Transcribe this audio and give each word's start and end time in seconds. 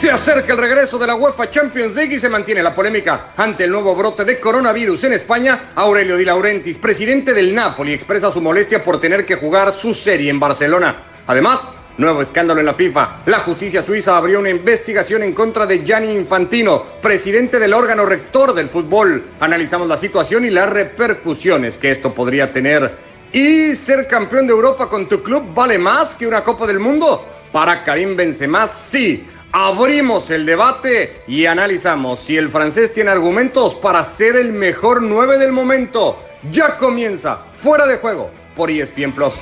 Se 0.00 0.10
acerca 0.10 0.54
el 0.54 0.58
regreso 0.58 0.98
de 0.98 1.06
la 1.06 1.14
UEFA 1.14 1.50
Champions 1.50 1.94
League 1.94 2.14
y 2.14 2.18
se 2.18 2.30
mantiene 2.30 2.62
la 2.62 2.74
polémica 2.74 3.32
ante 3.36 3.64
el 3.64 3.70
nuevo 3.70 3.94
brote 3.94 4.24
de 4.24 4.40
coronavirus 4.40 5.04
en 5.04 5.12
España. 5.12 5.72
Aurelio 5.74 6.16
Di 6.16 6.24
Laurentiis, 6.24 6.78
presidente 6.78 7.34
del 7.34 7.54
Napoli, 7.54 7.92
expresa 7.92 8.32
su 8.32 8.40
molestia 8.40 8.82
por 8.82 8.98
tener 8.98 9.26
que 9.26 9.36
jugar 9.36 9.74
su 9.74 9.92
serie 9.92 10.30
en 10.30 10.40
Barcelona. 10.40 11.02
Además, 11.26 11.60
nuevo 11.98 12.22
escándalo 12.22 12.60
en 12.60 12.66
la 12.66 12.72
FIFA. 12.72 13.18
La 13.26 13.40
justicia 13.40 13.82
suiza 13.82 14.16
abrió 14.16 14.38
una 14.38 14.48
investigación 14.48 15.22
en 15.22 15.34
contra 15.34 15.66
de 15.66 15.84
Gianni 15.84 16.14
Infantino, 16.14 16.82
presidente 17.02 17.58
del 17.58 17.74
órgano 17.74 18.06
rector 18.06 18.54
del 18.54 18.70
fútbol. 18.70 19.22
Analizamos 19.38 19.86
la 19.86 19.98
situación 19.98 20.46
y 20.46 20.50
las 20.50 20.70
repercusiones 20.70 21.76
que 21.76 21.90
esto 21.90 22.14
podría 22.14 22.50
tener. 22.50 22.90
¿Y 23.34 23.76
ser 23.76 24.08
campeón 24.08 24.46
de 24.46 24.54
Europa 24.54 24.88
con 24.88 25.06
tu 25.06 25.22
club 25.22 25.52
vale 25.54 25.76
más 25.76 26.14
que 26.14 26.26
una 26.26 26.42
Copa 26.42 26.66
del 26.66 26.78
Mundo? 26.78 27.26
Para 27.52 27.84
Karim 27.84 28.16
Benzema, 28.16 28.66
sí. 28.66 29.28
Abrimos 29.52 30.30
el 30.30 30.46
debate 30.46 31.24
y 31.26 31.46
analizamos 31.46 32.20
si 32.20 32.36
el 32.36 32.50
francés 32.50 32.94
tiene 32.94 33.10
argumentos 33.10 33.74
para 33.74 34.04
ser 34.04 34.36
el 34.36 34.52
mejor 34.52 35.02
9 35.02 35.38
del 35.38 35.50
momento. 35.50 36.22
Ya 36.52 36.76
comienza 36.76 37.34
Fuera 37.34 37.84
de 37.84 37.96
Juego 37.96 38.30
por 38.54 38.70
ESPN 38.70 39.10
Plus. 39.12 39.34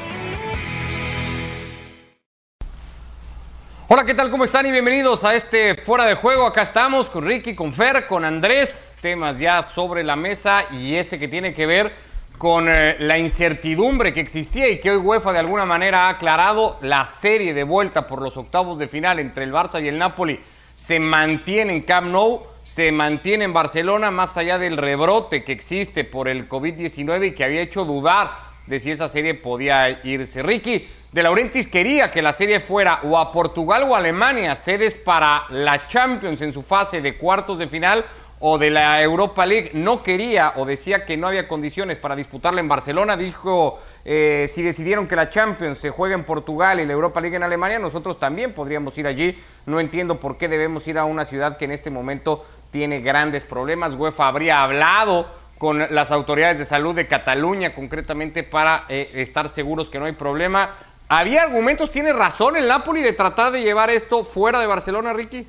Hola, 3.89 4.05
¿qué 4.05 4.15
tal? 4.15 4.31
¿Cómo 4.31 4.45
están? 4.45 4.65
Y 4.65 4.71
bienvenidos 4.71 5.25
a 5.25 5.35
este 5.35 5.75
Fuera 5.75 6.07
de 6.07 6.15
Juego. 6.15 6.47
Acá 6.47 6.63
estamos 6.63 7.11
con 7.11 7.27
Ricky, 7.27 7.55
con 7.55 7.75
Fer, 7.75 8.07
con 8.07 8.25
Andrés. 8.25 8.97
Temas 9.03 9.39
ya 9.39 9.63
sobre 9.63 10.05
la 10.05 10.17
mesa 10.17 10.65
y 10.73 10.95
ese 10.95 11.19
que 11.19 11.29
tiene 11.29 11.53
que 11.53 11.67
ver 11.67 12.08
con 12.39 12.69
eh, 12.69 12.97
la 13.01 13.19
incertidumbre 13.19 14.13
que 14.13 14.21
existía 14.21 14.69
y 14.69 14.79
que 14.79 14.93
hoy 14.93 14.97
UEFA 14.97 15.33
de 15.33 15.41
alguna 15.41 15.67
manera 15.67 16.07
ha 16.07 16.11
aclarado 16.11 16.79
la 16.81 17.05
serie 17.05 17.53
de 17.53 17.65
vuelta 17.65 18.07
por 18.07 18.23
los 18.23 18.37
octavos 18.37 18.79
de 18.79 18.89
final 18.89 19.19
entre 19.19 19.45
el 19.45 19.53
Barça 19.53 19.83
y 19.83 19.89
el 19.89 19.99
Napoli 19.99 20.41
se 20.79 21.01
mantiene 21.01 21.73
en 21.73 21.83
Camp 21.83 22.07
Nou, 22.07 22.45
se 22.63 22.93
mantiene 22.93 23.45
en 23.45 23.53
Barcelona 23.53 24.13
más 24.13 24.37
allá 24.37 24.59
del 24.59 24.77
rebrote 24.77 25.43
que 25.43 25.51
existe 25.51 26.05
por 26.05 26.29
el 26.29 26.49
COVID-19 26.49 27.27
y 27.27 27.33
que 27.33 27.43
había 27.43 27.61
hecho 27.61 27.85
dudar 27.85 28.31
de 28.67 28.79
si 28.79 28.93
esa 28.93 29.09
serie 29.09 29.35
podía 29.35 30.01
irse. 30.05 30.43
Ricky 30.43 30.87
de 31.11 31.23
Laurentiis 31.23 31.67
quería 31.67 32.13
que 32.13 32.23
la 32.23 32.33
serie 32.33 32.61
fuera 32.61 33.01
o 33.03 33.19
a 33.19 33.33
Portugal 33.33 33.85
o 33.89 33.95
a 33.95 33.99
Alemania, 33.99 34.55
sedes 34.55 34.97
para 34.97 35.47
la 35.51 35.89
Champions 35.89 36.43
en 36.43 36.53
su 36.53 36.63
fase 36.63 37.01
de 37.01 37.17
cuartos 37.17 37.59
de 37.59 37.67
final 37.67 38.05
o 38.41 38.59
de 38.59 38.71
la 38.71 39.03
Europa 39.03 39.45
League 39.47 39.71
no 39.75 40.03
quería 40.03 40.53
o 40.57 40.65
decía 40.65 41.05
que 41.05 41.17
no 41.17 41.27
había 41.27 41.49
condiciones 41.49 41.99
para 41.99 42.15
disputarla 42.15 42.61
en 42.61 42.69
Barcelona, 42.69 43.17
dijo 43.17 43.81
eh, 44.05 44.49
si 44.53 44.63
decidieron 44.63 45.09
que 45.09 45.17
la 45.17 45.29
Champions 45.29 45.79
se 45.79 45.91
juegue 45.91 46.15
en 46.15 46.25
Portugal 46.25 46.81
y 46.81 46.87
la 46.87 46.93
Europa 46.93 47.21
League 47.21 47.37
en 47.37 47.43
Alemania, 47.43 47.79
nosotros 47.79 48.19
también 48.19 48.53
podríamos 48.53 48.97
ir 48.97 49.07
allí. 49.07 49.39
No 49.67 49.81
entiendo 49.81 50.21
por 50.21 50.39
qué 50.39 50.49
debemos 50.49 50.87
ir 50.87 50.99
a 50.99 51.05
una 51.05 51.25
ciudad 51.25 51.57
que 51.57 51.65
en 51.65 51.73
este 51.73 51.91
momento 51.91 52.45
tiene 52.71 53.01
grandes 53.01 53.45
problemas. 53.45 53.95
UEFA 53.95 54.29
habría 54.29 54.63
hablado 54.63 55.27
con 55.59 55.93
las 55.93 56.13
autoridades 56.13 56.59
de 56.59 56.65
salud 56.65 56.95
de 56.95 57.09
Cataluña 57.09 57.75
concretamente 57.75 58.45
para 58.45 58.85
eh, 58.89 59.11
estar 59.15 59.49
seguros 59.49 59.91
que 59.91 59.99
no 59.99 60.05
hay 60.05 60.13
problema. 60.13 60.71
¿Había 61.09 61.43
argumentos? 61.43 61.91
¿Tiene 61.91 62.13
razón 62.13 62.57
el 62.57 62.69
Napoli 62.69 63.03
de 63.03 63.13
tratar 63.13 63.51
de 63.51 63.63
llevar 63.63 63.91
esto 63.91 64.25
fuera 64.25 64.61
de 64.61 64.67
Barcelona, 64.67 65.13
Ricky? 65.13 65.47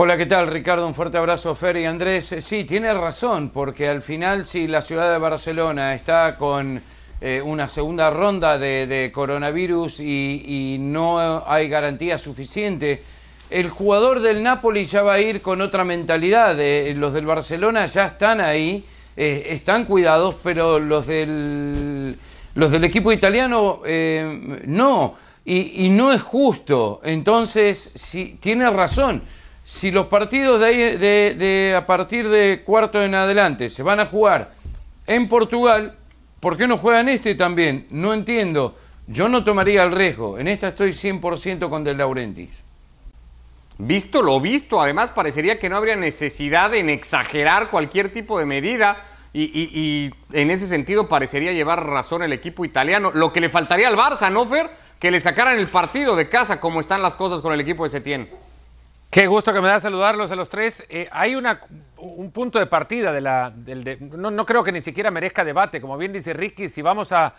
Hola, 0.00 0.16
¿qué 0.16 0.26
tal 0.26 0.46
Ricardo? 0.46 0.86
Un 0.86 0.94
fuerte 0.94 1.18
abrazo, 1.18 1.56
Fer 1.56 1.76
y 1.76 1.84
Andrés. 1.84 2.30
Eh, 2.30 2.40
sí, 2.40 2.62
tiene 2.62 2.94
razón, 2.94 3.50
porque 3.50 3.88
al 3.88 4.00
final 4.00 4.46
si 4.46 4.68
la 4.68 4.80
ciudad 4.80 5.10
de 5.10 5.18
Barcelona 5.18 5.92
está 5.92 6.36
con 6.36 6.80
eh, 7.20 7.42
una 7.44 7.68
segunda 7.68 8.08
ronda 8.08 8.58
de, 8.58 9.10
coronavirus 9.12 9.98
y, 9.98 10.76
no 10.78 11.42
hay 11.44 11.68
garantía 11.68 12.16
suficiente, 12.16 13.02
el 13.50 13.70
jugador 13.70 14.20
del 14.20 14.40
Napoli 14.40 14.84
ya 14.84 15.02
va 15.02 15.14
a 15.14 15.20
ir 15.20 15.42
con 15.42 15.60
otra 15.60 15.82
mentalidad. 15.82 16.56
los 16.94 17.12
del 17.12 17.26
Barcelona 17.26 17.86
ya 17.86 18.06
están 18.06 18.40
ahí, 18.40 18.84
eh, 19.16 19.46
están 19.48 19.84
cuidados, 19.84 20.36
pero 20.44 20.78
los 20.78 21.08
del, 21.08 22.16
los 22.54 22.70
del 22.70 22.84
equipo 22.84 23.10
italiano 23.10 23.82
no. 24.64 25.14
Y, 25.44 25.86
y, 25.86 25.88
no 25.88 26.12
es 26.12 26.22
justo. 26.22 27.00
Entonces, 27.02 27.94
sí, 27.96 28.38
tiene 28.38 28.70
razón 28.70 29.22
si 29.68 29.90
los 29.90 30.06
partidos 30.06 30.58
de, 30.60 30.96
de, 30.98 31.74
a 31.76 31.84
partir 31.84 32.26
de 32.30 32.62
cuarto 32.64 33.02
en 33.02 33.14
adelante 33.14 33.68
se 33.68 33.82
van 33.82 34.00
a 34.00 34.06
jugar 34.06 34.52
en 35.06 35.28
Portugal, 35.28 35.94
¿por 36.40 36.56
qué 36.56 36.66
no 36.66 36.78
juegan 36.78 37.10
este 37.10 37.34
también? 37.34 37.86
No 37.90 38.14
entiendo. 38.14 38.78
Yo 39.06 39.28
no 39.28 39.44
tomaría 39.44 39.84
el 39.84 39.92
riesgo. 39.92 40.38
En 40.38 40.48
esta 40.48 40.68
estoy 40.68 40.92
100% 40.92 41.68
con 41.68 41.84
De 41.84 41.94
Laurentiis. 41.94 42.62
Visto 43.76 44.22
lo 44.22 44.40
visto, 44.40 44.80
además 44.80 45.10
parecería 45.10 45.58
que 45.58 45.68
no 45.68 45.76
habría 45.76 45.96
necesidad 45.96 46.74
en 46.74 46.88
exagerar 46.88 47.68
cualquier 47.68 48.10
tipo 48.10 48.38
de 48.38 48.46
medida 48.46 48.96
y, 49.34 50.10
en 50.32 50.50
ese 50.50 50.66
sentido 50.66 51.08
parecería 51.08 51.52
llevar 51.52 51.86
razón 51.86 52.22
el 52.22 52.32
equipo 52.32 52.64
italiano. 52.64 53.10
Lo 53.12 53.34
que 53.34 53.42
le 53.42 53.50
faltaría 53.50 53.88
al 53.88 53.96
Barça, 53.96 54.32
¿no, 54.32 54.46
Fer? 54.46 54.70
Que 54.98 55.10
le 55.10 55.20
sacaran 55.20 55.58
el 55.58 55.68
partido 55.68 56.16
de 56.16 56.30
casa 56.30 56.58
como 56.58 56.80
están 56.80 57.02
las 57.02 57.16
cosas 57.16 57.42
con 57.42 57.52
el 57.52 57.60
equipo 57.60 57.84
de 57.84 57.90
Setién. 57.90 58.47
Qué 59.10 59.26
gusto 59.26 59.54
que 59.54 59.62
me 59.62 59.68
da 59.68 59.80
saludarlos 59.80 60.30
a 60.32 60.36
los 60.36 60.50
tres. 60.50 60.84
Eh, 60.90 61.08
hay 61.10 61.34
una, 61.34 61.62
un 61.96 62.30
punto 62.30 62.58
de 62.58 62.66
partida 62.66 63.10
de 63.10 63.22
la... 63.22 63.50
Del, 63.56 63.96
no, 64.00 64.30
no, 64.30 64.44
creo 64.44 64.62
que 64.62 64.70
ni 64.70 64.82
siquiera 64.82 65.10
merezca 65.10 65.44
debate. 65.44 65.80
Como 65.80 65.96
bien 65.96 66.12
dice 66.12 66.34
Ricky, 66.34 66.68
si 66.68 66.82
vamos 66.82 67.10
a, 67.12 67.34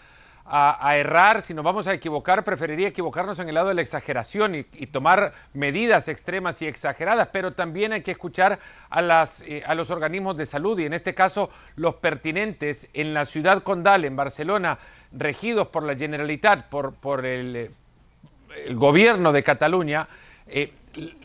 errar, 0.95 1.43
si 1.43 1.53
nos 1.53 1.63
vamos 1.63 1.85
a 1.85 1.93
equivocar, 1.93 2.43
preferiría 2.43 2.87
equivocarnos 2.87 3.37
en 3.37 3.49
el 3.49 3.53
lado 3.53 3.67
de 3.67 3.75
la 3.75 3.83
exageración 3.83 4.55
y, 4.55 4.63
tomar 4.87 5.33
medidas 5.53 6.07
extremas 6.07 6.59
y 6.63 6.65
exageradas, 6.65 7.29
pero 7.31 7.53
también 7.53 7.93
hay 7.93 8.01
que 8.01 8.09
escuchar 8.09 8.57
a, 8.89 9.01
las, 9.03 9.41
eh, 9.41 9.61
a 9.63 9.75
los 9.75 9.91
organismos 9.91 10.37
de 10.37 10.47
salud 10.47 10.79
y 10.79 10.85
en 10.85 10.93
este 10.93 11.13
caso 11.13 11.51
los 11.75 11.93
pertinentes 11.95 12.89
en 12.95 13.13
la 13.13 13.25
ciudad 13.25 13.61
condal, 13.61 14.05
en 14.05 14.15
Barcelona, 14.15 14.79
regidos 15.11 15.67
por 15.67 15.83
la 15.83 15.95
Generalitat, 15.95 16.67
por, 16.67 16.95
por 16.95 17.27
el, 17.27 17.69
gobierno 18.71 19.31
de 19.31 19.43
Cataluña. 19.43 20.07
Eh, 20.47 20.73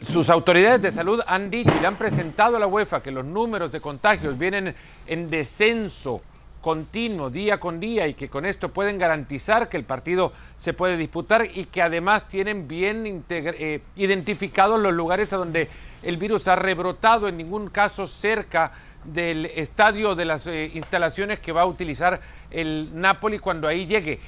sus 0.02 0.30
autoridades 0.30 0.82
de 0.82 0.92
salud 0.92 1.20
han 1.26 1.50
dicho 1.50 1.72
y 1.76 1.80
le 1.80 1.86
han 1.86 1.96
presentado 1.96 2.56
a 2.56 2.60
la 2.60 2.66
UEFA 2.66 3.02
que 3.02 3.10
los 3.10 3.24
números 3.24 3.72
de 3.72 3.80
contagios 3.80 4.38
vienen 4.38 4.74
en 5.06 5.30
descenso 5.30 6.22
continuo 6.64 7.28
día 7.28 7.60
con 7.60 7.78
día 7.78 8.08
y 8.08 8.14
que 8.14 8.30
con 8.30 8.46
esto 8.46 8.70
pueden 8.70 8.96
garantizar 8.96 9.68
que 9.68 9.76
el 9.76 9.84
partido 9.84 10.32
se 10.56 10.72
puede 10.72 10.96
disputar 10.96 11.46
y 11.54 11.66
que 11.66 11.82
además 11.82 12.26
tienen 12.26 12.66
bien 12.66 13.22
eh, 13.28 13.82
identificados 13.96 14.80
los 14.80 14.94
lugares 14.94 15.30
a 15.34 15.36
donde 15.36 15.68
el 16.02 16.16
virus 16.16 16.48
ha 16.48 16.56
rebrotado, 16.56 17.28
en 17.28 17.36
ningún 17.36 17.68
caso 17.68 18.06
cerca 18.06 18.72
del 19.04 19.44
estadio 19.44 20.14
de 20.14 20.24
las 20.24 20.46
eh, 20.46 20.70
instalaciones 20.72 21.38
que 21.40 21.52
va 21.52 21.62
a 21.62 21.66
utilizar 21.66 22.20
el 22.50 22.88
Napoli 22.94 23.38
cuando 23.38 23.68
ahí 23.68 23.84
llegue. 23.84 24.20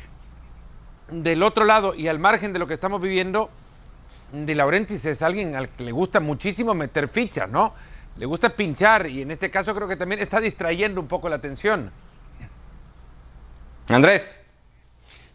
Del 1.10 1.42
otro 1.42 1.64
lado 1.64 1.94
y 1.94 2.08
al 2.08 2.18
margen 2.18 2.52
de 2.52 2.58
lo 2.58 2.66
que 2.66 2.74
estamos 2.74 3.00
viviendo, 3.00 3.48
de 4.32 4.54
Laurentiis 4.54 5.04
es 5.04 5.22
alguien 5.22 5.54
al 5.54 5.69
que 5.70 5.84
le 5.84 5.92
gusta 5.92 6.20
muchísimo 6.20 6.75
meter 6.75 7.09
fichas, 7.09 7.48
¿no? 7.48 7.75
Le 8.16 8.26
gusta 8.26 8.48
pinchar 8.50 9.06
y 9.06 9.22
en 9.22 9.31
este 9.31 9.50
caso 9.50 9.75
creo 9.75 9.87
que 9.87 9.97
también 9.97 10.20
está 10.20 10.41
distrayendo 10.41 11.00
un 11.00 11.06
poco 11.06 11.28
la 11.28 11.37
atención. 11.37 11.91
Andrés. 13.88 14.45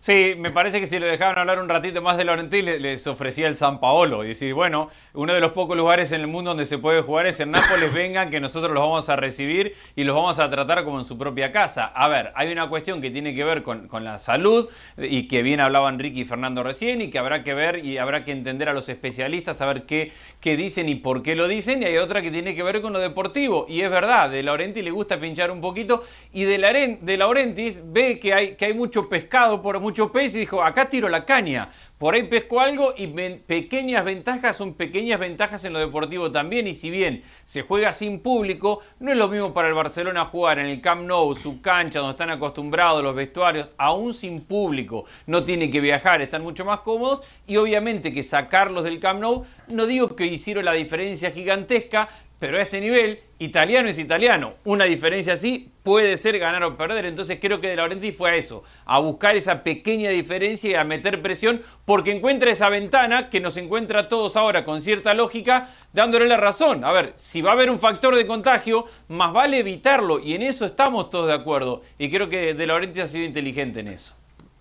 Sí, 0.02 0.34
me 0.36 0.50
parece 0.50 0.80
que 0.80 0.88
si 0.88 0.98
lo 0.98 1.06
dejaban 1.06 1.38
hablar 1.38 1.60
un 1.60 1.70
ratito 1.70 2.02
más 2.02 2.18
de 2.18 2.26
Laurentiis 2.26 2.64
les 2.64 3.06
ofrecía 3.06 3.48
el 3.48 3.56
San 3.56 3.80
Paolo. 3.80 4.26
Y 4.26 4.30
decir, 4.30 4.52
bueno, 4.56 4.90
uno 5.14 5.32
de 5.32 5.40
los 5.40 5.52
pocos 5.52 5.78
lugares 5.78 6.12
en 6.12 6.22
el 6.22 6.28
mundo 6.28 6.50
donde 6.50 6.66
se 6.66 6.80
puede 6.80 7.04
jugar 7.04 7.28
es 7.28 7.40
en 7.40 7.52
Nápoles, 7.52 7.94
vengan 7.94 8.32
que 8.32 8.40
nosotros 8.40 8.74
los 8.74 8.82
vamos 8.82 9.10
a 9.10 9.16
recibir 9.16 9.76
y 9.96 10.04
los 10.04 10.16
vamos 10.16 10.40
a 10.40 10.50
tratar 10.50 10.84
como 10.86 10.98
en 10.98 11.06
su 11.06 11.20
propia 11.20 11.52
casa. 11.52 11.86
A 11.86 12.08
ver, 12.08 12.32
hay 12.34 12.52
una 12.52 12.68
cuestión 12.68 13.00
que 13.00 13.12
tiene 13.12 13.36
que 13.36 13.44
ver 13.44 13.62
con, 13.62 13.90
la 14.04 14.18
salud 14.18 14.70
y 14.98 15.28
que 15.28 15.44
bien 15.44 15.60
hablaban 15.60 16.00
Ricky 16.00 16.22
y 16.22 16.26
Fernando 16.26 16.64
recién 16.64 17.00
y 17.02 17.12
que 17.12 17.20
habrá 17.20 17.44
que 17.44 17.54
ver 17.54 17.86
y 17.86 18.00
habrá 18.00 18.26
que 18.26 18.32
entender 18.32 18.70
a 18.70 18.74
los 18.74 18.90
especialistas, 18.90 19.58
saber 19.58 19.84
qué, 19.84 20.14
qué 20.40 20.58
dicen 20.58 20.90
y 20.90 20.96
por 20.96 21.22
qué 21.22 21.36
lo 21.36 21.48
dicen. 21.48 21.84
Y 21.84 21.86
hay 21.86 21.98
otra 21.98 22.24
que 22.24 22.32
tiene 22.32 22.56
que 22.56 22.64
ver 22.64 22.82
con 22.82 22.92
lo 22.92 22.98
deportivo. 22.98 23.68
Y 23.70 23.82
es 23.82 23.92
verdad, 23.92 24.32
de 24.32 24.42
Laurentiis 24.42 24.84
le 24.84 24.90
gusta 24.90 25.20
pinchar 25.20 25.52
un 25.52 25.62
poquito 25.62 26.06
y 26.34 26.46
de, 26.46 26.98
de 27.00 27.18
Laurentiis 27.18 27.84
ve 27.86 28.18
que 28.18 28.34
hay, 28.34 28.56
que 28.56 28.66
hay 28.66 28.74
mucho 28.74 29.08
pescado 29.08 29.62
por 29.62 29.80
mucho 29.80 29.91
mucho 29.92 30.10
pez 30.10 30.34
y 30.36 30.40
dijo, 30.40 30.64
acá 30.64 30.90
tiro 30.90 31.10
la 31.10 31.26
caña. 31.26 31.70
Por 31.98 32.16
ahí 32.16 32.24
pesco 32.24 32.62
algo 32.62 32.94
y 32.98 33.08
pequeñas 33.08 34.06
ventajas 34.06 34.56
son 34.56 34.74
pequeñas 34.76 35.20
ventajas 35.20 35.66
en 35.66 35.74
lo 35.74 35.80
deportivo 35.80 36.32
también. 36.32 36.66
Y 36.68 36.76
si 36.76 36.90
bien 36.90 37.24
se 37.44 37.64
juega 37.64 37.92
sin 37.92 38.22
público, 38.22 38.80
no 39.00 39.12
es 39.12 39.18
lo 39.18 39.28
mismo 39.28 39.54
para 39.54 39.68
el 39.68 39.74
Barcelona 39.74 40.24
jugar 40.26 40.60
en 40.60 40.68
el 40.68 40.80
Camp 40.80 41.04
Nou, 41.04 41.36
su 41.36 41.62
cancha, 41.62 42.00
donde 42.00 42.12
están 42.12 42.30
acostumbrados 42.30 43.04
los 43.04 43.14
vestuarios, 43.14 43.70
aún 43.78 44.14
sin 44.14 44.46
público. 44.46 45.04
No 45.26 45.44
tiene 45.44 45.70
que 45.70 45.82
viajar, 45.82 46.22
están 46.22 46.42
mucho 46.42 46.64
más 46.64 46.80
cómodos. 46.80 47.22
Y 47.46 47.58
obviamente 47.58 48.14
que 48.14 48.24
sacarlos 48.24 48.86
del 48.86 49.02
Camp 49.02 49.20
Nou, 49.20 49.46
no 49.68 49.88
digo 49.88 50.16
que 50.16 50.26
hicieron 50.26 50.64
la 50.64 50.72
diferencia 50.72 51.32
gigantesca, 51.32 52.08
pero 52.42 52.58
a 52.58 52.62
este 52.64 52.82
nivel, 52.82 53.20
italiano 53.38 53.88
es 53.88 54.00
italiano. 54.00 54.56
Una 54.64 54.86
diferencia 54.86 55.34
así 55.34 55.72
puede 55.84 56.18
ser 56.18 56.40
ganar 56.40 56.64
o 56.64 56.76
perder. 56.76 57.06
Entonces 57.06 57.38
creo 57.40 57.62
que 57.62 57.68
De 57.68 57.76
Laurenti 57.76 58.12
fue 58.12 58.32
a 58.32 58.36
eso, 58.36 58.64
a 58.84 58.98
buscar 58.98 59.36
esa 59.36 59.62
pequeña 59.62 60.10
diferencia 60.10 60.72
y 60.72 60.74
a 60.74 60.84
meter 60.84 61.22
presión, 61.22 61.62
porque 61.86 62.12
encuentra 62.12 62.50
esa 62.50 62.68
ventana 62.70 63.30
que 63.30 63.42
nos 63.42 63.58
encuentra 63.58 64.00
a 64.00 64.10
todos 64.10 64.36
ahora 64.36 64.66
con 64.66 64.82
cierta 64.82 65.14
lógica, 65.14 65.70
dándole 65.94 66.28
la 66.28 66.38
razón. 66.38 66.84
A 66.84 66.92
ver, 66.92 67.14
si 67.16 67.44
va 67.44 67.52
a 67.52 67.54
haber 67.54 67.70
un 67.70 67.78
factor 67.78 68.16
de 68.16 68.26
contagio, 68.26 68.88
más 69.08 69.32
vale 69.32 69.60
evitarlo. 69.60 70.18
Y 70.20 70.34
en 70.34 70.42
eso 70.42 70.66
estamos 70.66 71.12
todos 71.12 71.28
de 71.28 71.34
acuerdo. 71.34 71.84
Y 72.00 72.10
creo 72.10 72.28
que 72.28 72.56
De 72.56 72.66
Laurenti 72.66 73.02
ha 73.02 73.08
sido 73.08 73.24
inteligente 73.24 73.82
en 73.82 73.90
eso. 73.90 74.16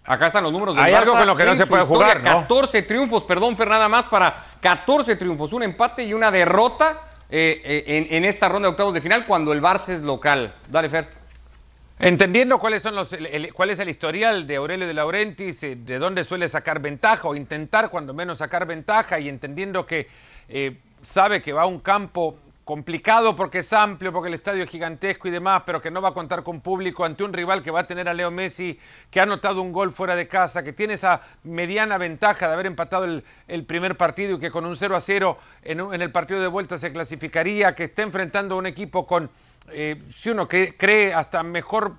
Acá 0.05 0.27
están 0.27 0.45
los 0.45 0.53
números 0.53 0.77
del 0.77 0.85
Hay 0.85 0.93
algo 0.93 1.13
con 1.13 1.27
lo 1.27 1.35
que 1.35 1.45
no 1.45 1.57
se 1.57 1.67
puede 1.67 1.85
historia. 1.85 2.21
jugar, 2.21 2.23
¿no? 2.23 2.41
14 2.43 2.83
triunfos, 2.83 3.23
perdón, 3.23 3.57
Fer, 3.57 3.69
nada 3.69 3.89
más 3.89 4.05
para 4.05 4.45
14 4.61 5.17
triunfos, 5.17 5.55
un 5.55 5.63
empate 5.63 6.05
y 6.05 6.13
una 6.13 6.31
derrota 6.31 7.07
eh, 7.33 7.63
eh, 7.87 8.09
en, 8.11 8.25
esta 8.25 8.49
ronda 8.49 8.67
de 8.67 8.73
octavos 8.73 8.93
de 8.93 9.01
final 9.01 9.25
cuando 9.25 9.53
el 9.53 9.63
Barça 9.63 9.91
es 9.91 10.03
local. 10.03 10.55
Dale, 10.69 10.91
Fer. 10.91 11.09
Entendiendo 12.01 12.59
cuáles 12.59 12.83
son 12.83 12.97
los, 12.97 13.15
cuál 13.53 13.71
es 13.71 13.79
el 13.79 13.89
historial 13.89 14.47
de 14.47 14.57
Aurelio 14.57 14.87
de 14.87 14.95
Laurentiis, 14.95 15.63
eh, 15.63 15.77
de 15.77 15.99
dónde 15.99 16.25
suele 16.25 16.49
sacar 16.49 16.81
ventaja 16.81 17.29
o 17.29 17.37
intentar 17.37 17.91
cuando 17.91 18.13
menos 18.15 18.39
sacar 18.39 18.67
ventaja 18.67 19.21
y 19.21 19.29
entendiendo 19.29 19.87
que 19.87 20.09
sabe 21.03 21.41
que 21.41 21.53
va 21.53 21.63
a 21.63 21.67
un 21.67 21.79
campo 21.79 22.37
complicado 22.71 23.35
porque 23.35 23.59
es 23.59 23.73
amplio, 23.73 24.13
porque 24.13 24.29
el 24.29 24.35
estadio 24.35 24.63
es 24.63 24.71
gigantesco 24.71 25.27
y 25.27 25.33
demás, 25.33 25.65
pero 25.67 25.83
que 25.83 25.91
no 25.91 26.01
va 26.01 26.11
a 26.11 26.15
contar 26.15 26.45
con 26.45 26.61
público 26.61 27.05
ante 27.05 27.25
un 27.25 27.33
rival 27.33 27.65
que 27.65 27.73
va 27.73 27.81
a 27.81 27.87
tener 27.89 28.09
a 28.09 28.15
Leo 28.15 28.31
Messi, 28.31 28.79
que 29.11 29.19
ha 29.19 29.25
anotado 29.25 29.61
un 29.61 29.73
gol 29.73 29.91
fuera 29.91 30.15
de 30.15 30.29
casa, 30.29 30.63
que 30.63 30.73
tiene 30.73 30.95
esa 30.95 31.21
mediana 31.43 31.99
ventaja 31.99 32.47
de 32.47 32.55
haber 32.55 32.67
empatado 32.67 33.07
el, 33.07 33.65
primer 33.65 33.97
partido 33.97 34.37
y 34.37 34.39
que 34.39 34.53
con 34.53 34.65
un 34.65 34.77
0 34.77 34.95
a 34.95 35.01
0 35.01 35.37
en, 35.65 35.81
el 36.01 36.13
partido 36.13 36.41
de 36.41 36.47
vuelta 36.47 36.79
se 36.79 36.93
clasificaría, 36.93 37.75
que 37.75 37.83
está 37.83 38.03
enfrentando 38.03 38.55
a 38.55 38.59
un 38.59 38.67
equipo 38.67 39.05
con 39.05 39.31
eh, 39.73 40.01
si 40.15 40.31
uno 40.31 40.47
que- 40.47 40.77
cree 40.77 41.13
hasta 41.13 41.43
mejor, 41.43 41.95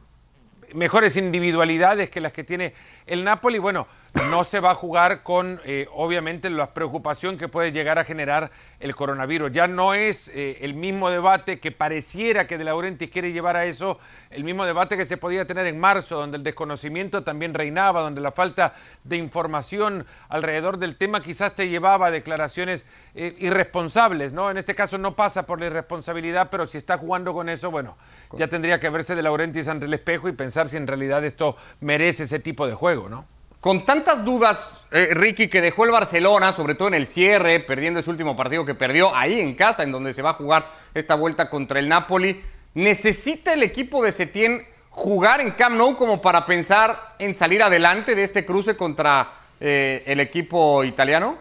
mejores 0.73 1.17
individualidades 1.17 2.09
que 2.09 2.21
las 2.21 2.31
que 2.31 2.45
tiene 2.45 2.73
el 3.05 3.25
Napoli, 3.25 3.59
bueno, 3.59 3.87
no 4.13 4.43
se 4.43 4.59
va 4.59 4.71
a 4.71 4.75
jugar 4.75 5.23
con, 5.23 5.61
eh, 5.63 5.87
obviamente, 5.93 6.49
la 6.49 6.73
preocupación 6.73 7.37
que 7.37 7.47
puede 7.47 7.71
llegar 7.71 7.97
a 7.97 8.03
generar 8.03 8.51
el 8.81 8.93
coronavirus. 8.93 9.51
Ya 9.53 9.67
no 9.67 9.93
es 9.93 10.29
eh, 10.29 10.57
el 10.61 10.73
mismo 10.73 11.09
debate 11.09 11.59
que 11.59 11.71
pareciera 11.71 12.45
que 12.45 12.57
De 12.57 12.65
Laurentiis 12.65 13.09
quiere 13.09 13.31
llevar 13.31 13.55
a 13.55 13.65
eso, 13.65 13.99
el 14.29 14.43
mismo 14.43 14.65
debate 14.65 14.97
que 14.97 15.05
se 15.05 15.15
podía 15.15 15.45
tener 15.45 15.65
en 15.67 15.79
marzo, 15.79 16.17
donde 16.17 16.37
el 16.37 16.43
desconocimiento 16.43 17.23
también 17.23 17.53
reinaba, 17.53 18.01
donde 18.01 18.19
la 18.19 18.33
falta 18.33 18.73
de 19.05 19.15
información 19.15 20.05
alrededor 20.27 20.77
del 20.77 20.97
tema 20.97 21.21
quizás 21.21 21.55
te 21.55 21.69
llevaba 21.69 22.07
a 22.07 22.11
declaraciones 22.11 22.85
eh, 23.15 23.35
irresponsables, 23.39 24.33
¿no? 24.33 24.51
En 24.51 24.57
este 24.57 24.75
caso 24.75 24.97
no 24.97 25.15
pasa 25.15 25.45
por 25.45 25.59
la 25.59 25.67
irresponsabilidad, 25.67 26.49
pero 26.51 26.65
si 26.65 26.77
está 26.77 26.97
jugando 26.97 27.33
con 27.33 27.47
eso, 27.47 27.71
bueno, 27.71 27.97
ya 28.33 28.47
tendría 28.47 28.79
que 28.79 28.89
verse 28.89 29.15
De 29.15 29.23
Laurentiis 29.23 29.69
ante 29.69 29.85
el 29.85 29.93
espejo 29.93 30.27
y 30.27 30.33
pensar 30.33 30.67
si 30.67 30.75
en 30.75 30.87
realidad 30.87 31.23
esto 31.23 31.55
merece 31.79 32.23
ese 32.23 32.39
tipo 32.39 32.67
de 32.67 32.73
juego, 32.73 33.07
¿no? 33.07 33.25
Con 33.61 33.85
tantas 33.85 34.25
dudas, 34.25 34.57
eh, 34.89 35.09
Ricky, 35.11 35.47
que 35.47 35.61
dejó 35.61 35.85
el 35.85 35.91
Barcelona, 35.91 36.51
sobre 36.51 36.73
todo 36.73 36.87
en 36.87 36.95
el 36.95 37.05
cierre, 37.05 37.59
perdiendo 37.59 37.99
ese 37.99 38.09
último 38.09 38.35
partido 38.35 38.65
que 38.65 38.73
perdió 38.73 39.15
ahí 39.15 39.39
en 39.39 39.53
casa, 39.53 39.83
en 39.83 39.91
donde 39.91 40.15
se 40.15 40.23
va 40.23 40.31
a 40.31 40.33
jugar 40.33 40.67
esta 40.95 41.13
vuelta 41.13 41.47
contra 41.47 41.77
el 41.77 41.87
Napoli, 41.87 42.41
¿necesita 42.73 43.53
el 43.53 43.61
equipo 43.61 44.03
de 44.03 44.13
Setién 44.13 44.65
jugar 44.89 45.41
en 45.41 45.51
Camp 45.51 45.77
Nou 45.77 45.95
como 45.95 46.23
para 46.23 46.47
pensar 46.47 47.13
en 47.19 47.35
salir 47.35 47.61
adelante 47.61 48.15
de 48.15 48.23
este 48.23 48.45
cruce 48.45 48.75
contra 48.75 49.31
eh, 49.59 50.01
el 50.07 50.19
equipo 50.21 50.83
italiano? 50.83 51.37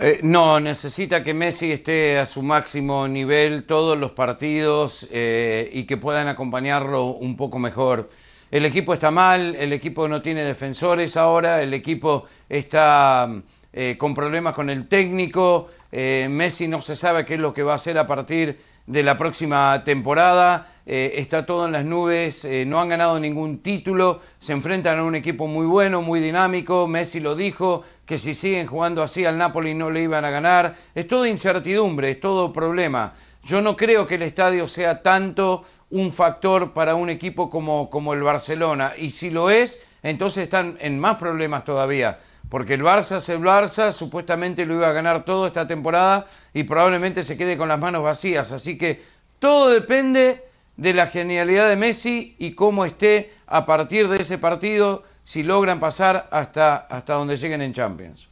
Eh, 0.00 0.18
no, 0.24 0.58
necesita 0.58 1.22
que 1.22 1.32
Messi 1.32 1.70
esté 1.70 2.18
a 2.18 2.26
su 2.26 2.42
máximo 2.42 3.06
nivel 3.06 3.62
todos 3.66 3.96
los 3.96 4.10
partidos 4.10 5.04
y 5.04 5.84
que 5.84 5.96
puedan 5.96 6.26
acompañarlo 6.26 7.04
un 7.04 7.36
poco 7.36 7.60
mejor. 7.60 8.10
El 8.50 8.64
equipo 8.64 8.94
está 8.94 9.10
mal, 9.10 9.56
el 9.56 9.74
equipo 9.74 10.08
no 10.08 10.22
tiene 10.22 10.42
defensores 10.42 11.18
ahora, 11.18 11.62
el 11.62 11.74
equipo 11.74 12.24
está 12.48 13.30
eh, 13.74 13.96
con 13.98 14.14
problemas 14.14 14.54
con 14.54 14.70
el 14.70 14.88
técnico, 14.88 15.68
eh, 15.92 16.28
Messi 16.30 16.66
no 16.66 16.80
se 16.80 16.96
sabe 16.96 17.26
qué 17.26 17.34
es 17.34 17.40
lo 17.40 17.52
que 17.52 17.62
va 17.62 17.72
a 17.72 17.76
hacer 17.76 17.98
a 17.98 18.06
partir 18.06 18.58
de 18.86 19.02
la 19.02 19.18
próxima 19.18 19.84
temporada, 19.84 20.76
eh, 20.86 21.16
está 21.16 21.44
todo 21.44 21.66
en 21.66 21.72
las 21.72 21.84
nubes, 21.84 22.48
no 22.66 22.80
han 22.80 22.88
ganado 22.88 23.20
ningún 23.20 23.58
título, 23.58 24.22
se 24.38 24.54
enfrentan 24.54 24.98
a 24.98 25.04
un 25.04 25.14
equipo 25.14 25.46
muy 25.46 25.66
bueno, 25.66 26.00
muy 26.00 26.18
dinámico, 26.18 26.88
Messi 26.88 27.20
lo 27.20 27.36
dijo, 27.36 27.84
que 28.06 28.16
si 28.16 28.34
siguen 28.34 28.66
jugando 28.66 29.02
así 29.02 29.26
al 29.26 29.36
Napoli 29.36 29.74
no 29.74 29.90
le 29.90 30.04
iban 30.04 30.24
a 30.24 30.30
ganar, 30.30 30.74
es 30.94 31.06
todo 31.06 31.26
incertidumbre, 31.26 32.12
es 32.12 32.20
todo 32.20 32.50
problema. 32.50 33.12
Yo 33.48 33.62
no 33.62 33.78
creo 33.78 34.06
que 34.06 34.16
el 34.16 34.22
estadio 34.22 34.68
sea 34.68 35.00
tanto 35.00 35.64
un 35.88 36.12
factor 36.12 36.74
para 36.74 36.94
un 36.94 37.08
equipo 37.08 37.48
como, 37.48 37.88
como 37.88 38.12
el 38.12 38.22
Barcelona, 38.22 38.92
y 38.98 39.08
si 39.08 39.30
lo 39.30 39.48
es, 39.48 39.82
entonces 40.02 40.44
están 40.44 40.76
en 40.80 41.00
más 41.00 41.16
problemas 41.16 41.64
todavía. 41.64 42.18
Porque 42.50 42.74
el 42.74 42.82
Barça 42.82 43.16
es 43.16 43.28
el 43.30 43.40
Barça, 43.40 43.92
supuestamente 43.92 44.66
lo 44.66 44.74
iba 44.74 44.90
a 44.90 44.92
ganar 44.92 45.24
todo 45.24 45.46
esta 45.46 45.66
temporada 45.66 46.26
y 46.52 46.64
probablemente 46.64 47.22
se 47.22 47.38
quede 47.38 47.56
con 47.56 47.70
las 47.70 47.78
manos 47.78 48.02
vacías. 48.02 48.52
Así 48.52 48.76
que 48.76 49.02
todo 49.38 49.70
depende 49.70 50.44
de 50.76 50.92
la 50.92 51.06
genialidad 51.06 51.70
de 51.70 51.76
Messi 51.76 52.36
y 52.38 52.52
cómo 52.52 52.84
esté 52.84 53.32
a 53.46 53.64
partir 53.64 54.08
de 54.08 54.20
ese 54.20 54.36
partido, 54.36 55.04
si 55.24 55.42
logran 55.42 55.80
pasar 55.80 56.28
hasta, 56.32 56.76
hasta 56.76 57.14
donde 57.14 57.38
lleguen 57.38 57.62
en 57.62 57.72
Champions. 57.72 58.28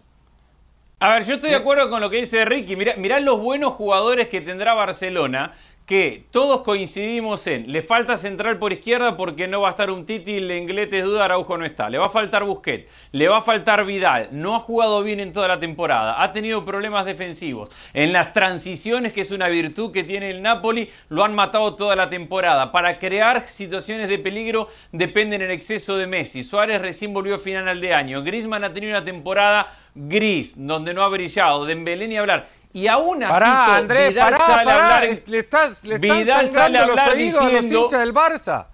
A 0.98 1.10
ver, 1.10 1.26
yo 1.26 1.34
estoy 1.34 1.50
de 1.50 1.56
acuerdo 1.56 1.90
con 1.90 2.00
lo 2.00 2.08
que 2.08 2.16
dice 2.16 2.46
Ricky. 2.46 2.74
Mirá, 2.74 2.96
mirá 2.96 3.20
los 3.20 3.38
buenos 3.38 3.74
jugadores 3.74 4.28
que 4.28 4.40
tendrá 4.40 4.72
Barcelona, 4.72 5.52
que 5.86 6.24
todos 6.32 6.62
coincidimos 6.62 7.46
en, 7.46 7.70
le 7.70 7.80
falta 7.80 8.18
central 8.18 8.58
por 8.58 8.72
izquierda 8.72 9.16
porque 9.16 9.46
no 9.46 9.60
va 9.60 9.68
a 9.68 9.70
estar 9.70 9.88
un 9.88 10.04
Titi, 10.04 10.40
Lenglet 10.40 10.92
es 10.92 11.04
duda, 11.04 11.26
Araujo 11.26 11.56
no 11.56 11.64
está. 11.64 11.88
Le 11.88 11.98
va 11.98 12.06
a 12.06 12.10
faltar 12.10 12.42
Busquets, 12.42 12.90
le 13.12 13.28
va 13.28 13.38
a 13.38 13.42
faltar 13.42 13.86
Vidal. 13.86 14.30
No 14.32 14.56
ha 14.56 14.58
jugado 14.58 15.04
bien 15.04 15.20
en 15.20 15.32
toda 15.32 15.46
la 15.46 15.60
temporada, 15.60 16.20
ha 16.20 16.32
tenido 16.32 16.64
problemas 16.64 17.06
defensivos. 17.06 17.70
En 17.94 18.12
las 18.12 18.32
transiciones, 18.32 19.12
que 19.12 19.20
es 19.20 19.30
una 19.30 19.46
virtud 19.46 19.92
que 19.92 20.02
tiene 20.02 20.30
el 20.30 20.42
Napoli, 20.42 20.90
lo 21.08 21.24
han 21.24 21.36
matado 21.36 21.76
toda 21.76 21.94
la 21.94 22.10
temporada. 22.10 22.72
Para 22.72 22.98
crear 22.98 23.48
situaciones 23.48 24.08
de 24.08 24.18
peligro 24.18 24.68
dependen 24.90 25.42
en 25.42 25.52
exceso 25.52 25.96
de 25.96 26.08
Messi. 26.08 26.42
Suárez 26.42 26.80
recién 26.80 27.14
volvió 27.14 27.36
a 27.36 27.38
final 27.38 27.80
de 27.80 27.94
año. 27.94 28.24
Griezmann 28.24 28.64
ha 28.64 28.74
tenido 28.74 28.90
una 28.90 29.04
temporada 29.04 29.72
gris, 29.96 30.54
donde 30.56 30.92
no 30.94 31.02
ha 31.02 31.08
brillado. 31.08 31.64
Dembélé 31.64 32.06
ni 32.08 32.18
hablar. 32.18 32.48
Y 32.76 32.88
aún 32.88 33.22
así, 33.22 33.32
Pará, 33.32 33.76
Andrés, 33.76 34.10
Vidal 34.10 34.32
pará, 34.34 34.46
sale 34.46 34.70
a 34.70 34.74
hablar- 35.00 35.18
le 35.26 35.38
estás, 35.38 35.82
le 35.82 35.94
están 35.94 36.18
Vidal 36.18 36.26
sale 36.26 36.48
a 36.48 36.52
sangrando 36.52 36.78
los 36.80 36.90
hablar 36.90 37.16
oídos 37.16 37.40
a 37.40 37.44
los 37.44 37.52
diciendo- 37.52 37.84
hinchas 37.84 38.00
del 38.00 38.12
Barça. 38.14 38.66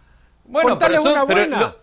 Bueno, 0.45 0.69
Contale 0.71 0.91
pero 0.95 1.03
son- 1.05 1.13
una 1.13 1.27
pero 1.27 1.41
buena. 1.41 1.61
lo- 1.61 1.77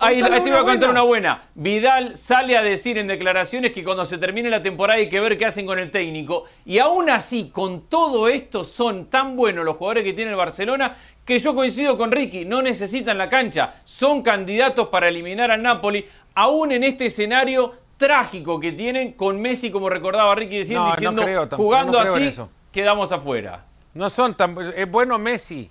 ahí, 0.00 0.22
te 0.24 0.40
voy 0.50 0.58
a 0.58 0.62
contar 0.64 0.90
una 0.90 1.02
buena. 1.02 1.42
Vidal 1.54 2.16
sale 2.16 2.56
a 2.56 2.62
decir 2.62 2.98
en 2.98 3.06
declaraciones 3.06 3.70
que 3.70 3.84
cuando 3.84 4.04
se 4.04 4.18
termine 4.18 4.50
la 4.50 4.60
temporada 4.60 4.98
hay 4.98 5.08
que 5.08 5.20
ver 5.20 5.38
qué 5.38 5.46
hacen 5.46 5.64
con 5.64 5.78
el 5.78 5.92
técnico. 5.92 6.46
Y 6.66 6.80
aún 6.80 7.08
así, 7.08 7.50
con 7.50 7.82
todo 7.88 8.26
esto, 8.26 8.64
son 8.64 9.06
tan 9.08 9.36
buenos 9.36 9.64
los 9.64 9.76
jugadores 9.76 10.02
que 10.02 10.14
tiene 10.14 10.32
el 10.32 10.36
Barcelona 10.36 10.96
que 11.24 11.38
yo 11.38 11.54
coincido 11.54 11.96
con 11.96 12.10
Ricky, 12.10 12.44
no 12.44 12.60
necesitan 12.60 13.16
la 13.18 13.28
cancha, 13.28 13.74
son 13.84 14.22
candidatos 14.22 14.88
para 14.88 15.06
eliminar 15.06 15.52
al 15.52 15.62
Napoli, 15.62 16.04
aún 16.34 16.72
en 16.72 16.82
este 16.82 17.06
escenario 17.06 17.74
trágico 18.06 18.58
que 18.58 18.72
tienen 18.72 19.12
con 19.12 19.40
Messi, 19.40 19.70
como 19.70 19.88
recordaba 19.88 20.34
Ricky 20.34 20.58
diciendo, 20.58 20.82
No, 20.82 20.88
no 20.90 20.96
diciendo 20.96 21.22
creo 21.22 21.40
tampoco, 21.48 21.62
jugando 21.62 21.98
no 21.98 22.00
creo 22.02 22.14
así, 22.16 22.24
eso. 22.24 22.50
quedamos 22.72 23.12
afuera. 23.12 23.64
No 23.94 24.10
son 24.10 24.36
tan. 24.36 24.56
Es 24.74 24.90
bueno 24.90 25.18
Messi. 25.18 25.70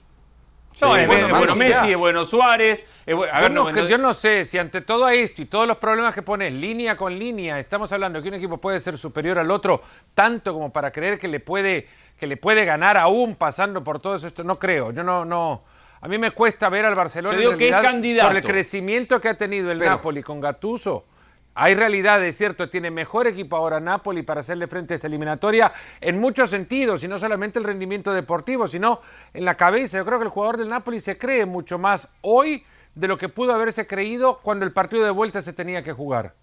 No, 0.82 0.96
Sí, 0.96 1.02
es 1.02 1.08
bueno, 1.08 1.56
Messi, 1.56 1.92
es 1.92 1.98
bueno 1.98 2.24
Suárez. 2.24 2.86
es 3.06 3.14
bueno- 3.16 3.34
a 3.34 3.38
Yo 3.40 3.42
ver, 3.44 3.52
no, 3.52 3.72
no, 3.72 3.88
yo 3.90 3.98
no 3.98 4.14
sé 4.14 4.46
si 4.46 4.58
ante 4.58 4.80
todo 4.80 5.10
esto 5.10 5.42
y 5.42 5.46
todos 5.46 5.68
los 5.68 5.76
problemas 5.76 6.16
que 6.16 6.22
pones 6.22 6.54
línea 6.54 6.96
con 6.96 7.20
línea, 7.20 7.60
estamos 7.60 7.92
hablando 7.92 8.20
de 8.20 8.24
que 8.24 8.30
un 8.30 8.36
equipo 8.36 8.58
puede 8.58 8.80
ser 8.80 8.98
superior 8.98 9.38
al 9.38 9.52
otro 9.52 9.82
tanto 10.16 10.54
como 10.54 10.72
para 10.72 10.90
creer 10.90 11.20
que 11.20 11.28
le 11.28 11.42
puede, 11.42 11.88
que 12.18 12.26
le 12.26 12.38
puede 12.38 12.64
ganar 12.64 12.96
aún 12.96 13.36
pasando 13.36 13.84
por 13.84 14.00
todo 14.00 14.16
esto. 14.16 14.46
No 14.46 14.58
creo. 14.58 14.92
Yo 14.94 15.04
no, 15.04 15.26
no. 15.26 15.64
A 16.00 16.08
mí 16.08 16.18
me 16.18 16.32
cuesta 16.32 16.70
ver 16.70 16.86
al 16.86 16.96
Barcelona 16.96 17.36
en 17.36 17.40
que 17.42 17.48
es 17.50 17.58
realidad, 17.60 17.82
candidato. 17.84 18.28
por 18.30 18.38
el 18.38 18.44
crecimiento 18.44 19.20
que 19.20 19.28
ha 19.28 19.38
tenido 19.38 19.72
el 19.74 19.80
Pero- 19.80 19.92
Napoli 19.92 20.24
con 20.24 20.40
Gattuso. 20.40 21.06
Hay 21.54 21.76
realidades, 21.76 22.38
¿cierto? 22.38 22.70
Tiene 22.70 22.92
mejor 22.92 23.28
equipo 23.28 23.58
ahora 23.58 23.80
Napoli 23.82 24.24
para 24.24 24.40
hacerle 24.40 24.68
frente 24.68 24.94
a 24.94 24.96
esta 24.96 25.08
eliminatoria 25.08 25.74
en 26.00 26.20
muchos 26.20 26.50
sentidos, 26.50 27.04
y 27.04 27.08
no 27.10 27.20
solamente 27.20 27.60
el 27.60 27.66
rendimiento 27.66 28.14
deportivo, 28.14 28.68
sino 28.68 29.02
en 29.34 29.44
la 29.44 29.56
cabeza. 29.56 29.98
Yo 29.98 30.06
creo 30.06 30.18
que 30.20 30.26
el 30.26 30.32
jugador 30.32 30.58
del 30.58 30.70
Napoli 30.70 31.02
se 31.02 31.18
cree 31.18 31.46
mucho 31.46 31.78
más 31.78 32.08
hoy 32.22 32.64
de 32.96 33.08
lo 33.08 33.18
que 33.18 33.28
pudo 33.30 33.54
haberse 33.54 33.86
creído 33.86 34.40
cuando 34.42 34.66
el 34.66 34.72
partido 34.72 35.04
de 35.04 35.12
vuelta 35.12 35.42
se 35.42 35.52
tenía 35.54 35.84
que 35.84 35.92
jugar. 35.92 36.34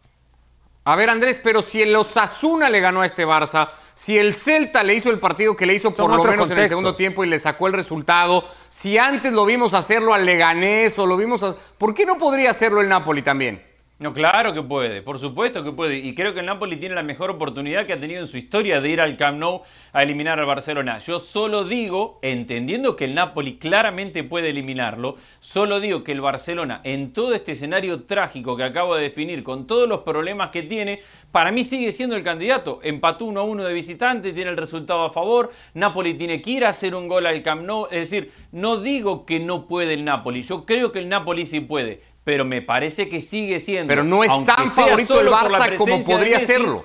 A 0.84 0.96
ver, 0.96 1.10
Andrés, 1.10 1.38
pero 1.42 1.60
si 1.60 1.82
el 1.82 1.94
Osasuna 1.94 2.70
le 2.70 2.80
ganó 2.80 3.02
a 3.02 3.06
este 3.06 3.26
Barça, 3.26 3.68
si 3.92 4.16
el 4.18 4.34
Celta 4.34 4.82
le 4.82 4.94
hizo 4.94 5.10
el 5.10 5.18
partido 5.18 5.54
que 5.56 5.66
le 5.66 5.74
hizo 5.74 5.94
por 5.94 6.08
lo 6.16 6.24
menos 6.24 6.50
en 6.50 6.58
el 6.58 6.68
segundo 6.68 6.96
tiempo 6.96 7.24
y 7.24 7.28
le 7.28 7.38
sacó 7.40 7.66
el 7.66 7.74
resultado, 7.74 8.46
si 8.70 8.96
antes 8.96 9.32
lo 9.32 9.44
vimos 9.44 9.74
hacerlo 9.74 10.14
al 10.14 10.24
Leganés 10.24 10.98
o 10.98 11.04
lo 11.06 11.16
vimos... 11.18 11.42
a- 11.42 11.54
¿Por 11.76 11.94
qué 11.94 12.06
no 12.06 12.16
podría 12.16 12.50
hacerlo 12.52 12.80
el 12.80 12.88
Napoli 12.88 13.20
también? 13.22 13.67
No, 14.00 14.12
claro 14.12 14.54
que 14.54 14.62
puede, 14.62 15.02
por 15.02 15.18
supuesto 15.18 15.64
que 15.64 15.72
puede. 15.72 15.98
Y 15.98 16.14
creo 16.14 16.32
que 16.32 16.38
el 16.38 16.46
Napoli 16.46 16.76
tiene 16.76 16.94
la 16.94 17.02
mejor 17.02 17.30
oportunidad 17.30 17.84
que 17.84 17.94
ha 17.94 17.98
tenido 17.98 18.20
en 18.20 18.28
su 18.28 18.36
historia 18.36 18.80
de 18.80 18.88
ir 18.90 19.00
al 19.00 19.16
Camp 19.16 19.40
Nou 19.40 19.62
a 19.92 20.04
eliminar 20.04 20.38
al 20.38 20.46
Barcelona. 20.46 21.00
Yo 21.00 21.18
solo 21.18 21.64
digo, 21.64 22.20
entendiendo 22.22 22.94
que 22.94 23.06
el 23.06 23.16
Napoli 23.16 23.58
claramente 23.58 24.22
puede 24.22 24.50
eliminarlo, 24.50 25.16
solo 25.40 25.80
digo 25.80 26.04
que 26.04 26.12
el 26.12 26.20
Barcelona, 26.20 26.80
en 26.84 27.12
todo 27.12 27.34
este 27.34 27.52
escenario 27.52 28.04
trágico 28.04 28.56
que 28.56 28.62
acabo 28.62 28.94
de 28.94 29.02
definir, 29.02 29.42
con 29.42 29.66
todos 29.66 29.88
los 29.88 30.02
problemas 30.02 30.50
que 30.50 30.62
tiene, 30.62 31.02
para 31.32 31.50
mí 31.50 31.64
sigue 31.64 31.90
siendo 31.90 32.14
el 32.14 32.22
candidato. 32.22 32.78
Empató 32.84 33.24
1 33.24 33.40
a 33.40 33.42
1 33.42 33.64
de 33.64 33.74
visitante, 33.74 34.32
tiene 34.32 34.50
el 34.52 34.56
resultado 34.56 35.06
a 35.06 35.10
favor. 35.10 35.50
Napoli 35.74 36.14
tiene 36.14 36.40
que 36.40 36.50
ir 36.52 36.64
a 36.64 36.68
hacer 36.68 36.94
un 36.94 37.08
gol 37.08 37.26
al 37.26 37.42
Camp 37.42 37.62
Nou. 37.62 37.86
Es 37.90 38.10
decir, 38.10 38.30
no 38.52 38.76
digo 38.76 39.26
que 39.26 39.40
no 39.40 39.66
puede 39.66 39.94
el 39.94 40.04
Napoli. 40.04 40.42
Yo 40.42 40.64
creo 40.64 40.92
que 40.92 41.00
el 41.00 41.08
Napoli 41.08 41.46
sí 41.46 41.58
puede 41.58 42.07
pero 42.28 42.44
me 42.44 42.60
parece 42.60 43.08
que 43.08 43.22
sigue 43.22 43.58
siendo. 43.58 43.88
Pero 43.88 44.04
no 44.04 44.22
es 44.22 44.30
tan 44.44 44.70
favorito 44.70 45.18
el 45.18 45.28
Barça 45.28 45.74
como 45.78 46.04
podría 46.04 46.38
serlo. 46.38 46.84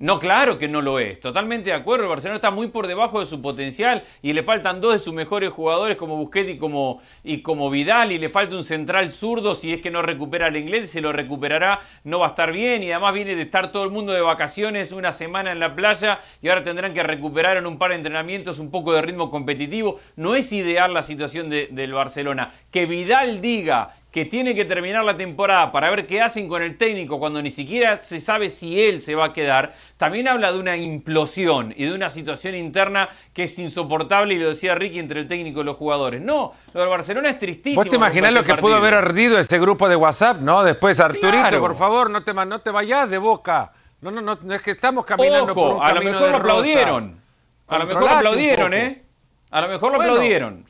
No, 0.00 0.20
claro 0.20 0.58
que 0.58 0.68
no 0.68 0.80
lo 0.80 1.00
es. 1.00 1.18
Totalmente 1.18 1.70
de 1.70 1.74
acuerdo. 1.74 2.04
El 2.04 2.10
Barcelona 2.10 2.36
está 2.36 2.52
muy 2.52 2.68
por 2.68 2.86
debajo 2.86 3.18
de 3.18 3.26
su 3.26 3.42
potencial 3.42 4.04
y 4.22 4.32
le 4.32 4.44
faltan 4.44 4.80
dos 4.80 4.92
de 4.92 5.00
sus 5.00 5.12
mejores 5.12 5.50
jugadores 5.50 5.96
como 5.96 6.16
Busquets 6.16 6.50
y 6.50 6.58
como, 6.58 7.02
y 7.24 7.42
como 7.42 7.68
Vidal 7.68 8.12
y 8.12 8.18
le 8.20 8.28
falta 8.28 8.54
un 8.54 8.62
central 8.62 9.10
zurdo 9.10 9.56
si 9.56 9.72
es 9.72 9.82
que 9.82 9.90
no 9.90 10.00
recupera 10.00 10.46
el 10.46 10.56
inglés, 10.56 10.92
se 10.92 11.00
lo 11.00 11.12
recuperará, 11.12 11.80
no 12.04 12.20
va 12.20 12.26
a 12.26 12.28
estar 12.28 12.52
bien 12.52 12.84
y 12.84 12.92
además 12.92 13.14
viene 13.14 13.34
de 13.34 13.42
estar 13.42 13.72
todo 13.72 13.82
el 13.82 13.90
mundo 13.90 14.12
de 14.12 14.20
vacaciones 14.20 14.92
una 14.92 15.12
semana 15.12 15.50
en 15.50 15.58
la 15.58 15.74
playa 15.74 16.20
y 16.40 16.48
ahora 16.48 16.62
tendrán 16.62 16.94
que 16.94 17.02
recuperar 17.02 17.56
en 17.56 17.66
un 17.66 17.76
par 17.76 17.90
de 17.90 17.96
entrenamientos 17.96 18.60
un 18.60 18.70
poco 18.70 18.92
de 18.92 19.02
ritmo 19.02 19.32
competitivo. 19.32 19.98
No 20.14 20.36
es 20.36 20.52
ideal 20.52 20.94
la 20.94 21.02
situación 21.02 21.50
del 21.50 21.92
Barcelona. 21.92 22.52
Que 22.70 22.86
Vidal 22.86 23.40
diga 23.40 23.96
que 24.10 24.24
tiene 24.24 24.54
que 24.54 24.64
terminar 24.64 25.04
la 25.04 25.16
temporada 25.16 25.70
para 25.70 25.90
ver 25.90 26.06
qué 26.06 26.22
hacen 26.22 26.48
con 26.48 26.62
el 26.62 26.78
técnico 26.78 27.18
cuando 27.18 27.42
ni 27.42 27.50
siquiera 27.50 27.98
se 27.98 28.20
sabe 28.20 28.48
si 28.48 28.80
él 28.80 29.02
se 29.02 29.14
va 29.14 29.26
a 29.26 29.32
quedar, 29.34 29.74
también 29.98 30.28
habla 30.28 30.50
de 30.50 30.58
una 30.58 30.76
implosión 30.76 31.74
y 31.76 31.84
de 31.84 31.92
una 31.92 32.08
situación 32.08 32.54
interna 32.54 33.10
que 33.34 33.44
es 33.44 33.58
insoportable 33.58 34.34
y 34.34 34.38
lo 34.38 34.48
decía 34.48 34.74
Ricky 34.74 34.98
entre 34.98 35.20
el 35.20 35.28
técnico 35.28 35.60
y 35.60 35.64
los 35.64 35.76
jugadores. 35.76 36.22
No, 36.22 36.54
lo 36.72 36.80
del 36.80 36.88
Barcelona 36.88 37.30
es 37.30 37.38
tristísimo. 37.38 37.82
¿Vos 37.82 37.90
te 37.90 37.96
imaginás 37.96 38.32
lo 38.32 38.44
que 38.44 38.54
pudo 38.54 38.76
haber 38.76 38.94
ardido 38.94 39.38
ese 39.38 39.58
grupo 39.58 39.88
de 39.88 39.96
WhatsApp, 39.96 40.40
no? 40.40 40.62
Después, 40.64 40.98
Arturito, 41.00 41.60
por 41.60 41.76
favor, 41.76 42.08
no 42.08 42.22
te, 42.24 42.32
no 42.32 42.60
te 42.60 42.70
vayas 42.70 43.10
de 43.10 43.18
boca. 43.18 43.72
No, 44.00 44.10
no, 44.10 44.20
no, 44.22 44.54
es 44.54 44.62
que 44.62 44.70
estamos 44.70 45.04
caminando 45.04 45.54
por 45.54 45.76
un 45.76 45.82
a 45.82 45.92
lo 45.92 46.02
mejor 46.02 46.30
lo 46.30 46.36
aplaudieron. 46.36 47.20
A 47.66 47.78
lo 47.78 47.86
mejor 47.86 48.02
lo 48.04 48.10
aplaudieron, 48.10 48.74
¿eh? 48.74 49.02
A 49.50 49.60
lo 49.60 49.68
mejor 49.68 49.92
lo 49.92 50.00
aplaudieron. 50.00 50.67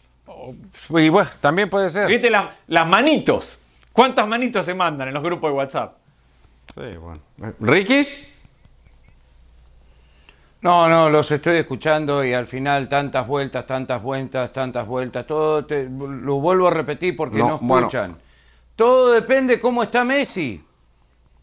Y 0.90 1.08
bueno, 1.08 1.30
también 1.40 1.70
puede 1.70 1.88
ser. 1.88 2.06
¿Viste 2.08 2.30
las 2.30 2.86
manitos? 2.86 3.58
¿Cuántas 3.92 4.26
manitos 4.28 4.64
se 4.64 4.74
mandan 4.74 5.08
en 5.08 5.14
los 5.14 5.22
grupos 5.22 5.50
de 5.50 5.56
WhatsApp? 5.56 5.96
Sí, 6.74 6.96
bueno. 6.96 7.20
¿Ricky? 7.60 8.06
No, 10.60 10.88
no, 10.88 11.08
los 11.08 11.30
estoy 11.30 11.58
escuchando 11.58 12.24
y 12.24 12.32
al 12.32 12.46
final 12.46 12.88
tantas 12.88 13.26
vueltas, 13.26 13.64
tantas 13.66 14.02
vueltas, 14.02 14.52
tantas 14.52 14.86
vueltas, 14.86 15.26
todo 15.26 15.64
lo 15.70 16.40
vuelvo 16.40 16.66
a 16.66 16.70
repetir 16.70 17.16
porque 17.16 17.38
no, 17.38 17.56
escuchan. 17.56 18.16
Todo 18.74 19.12
depende 19.12 19.60
cómo 19.60 19.84
está 19.84 20.04
Messi. 20.04 20.64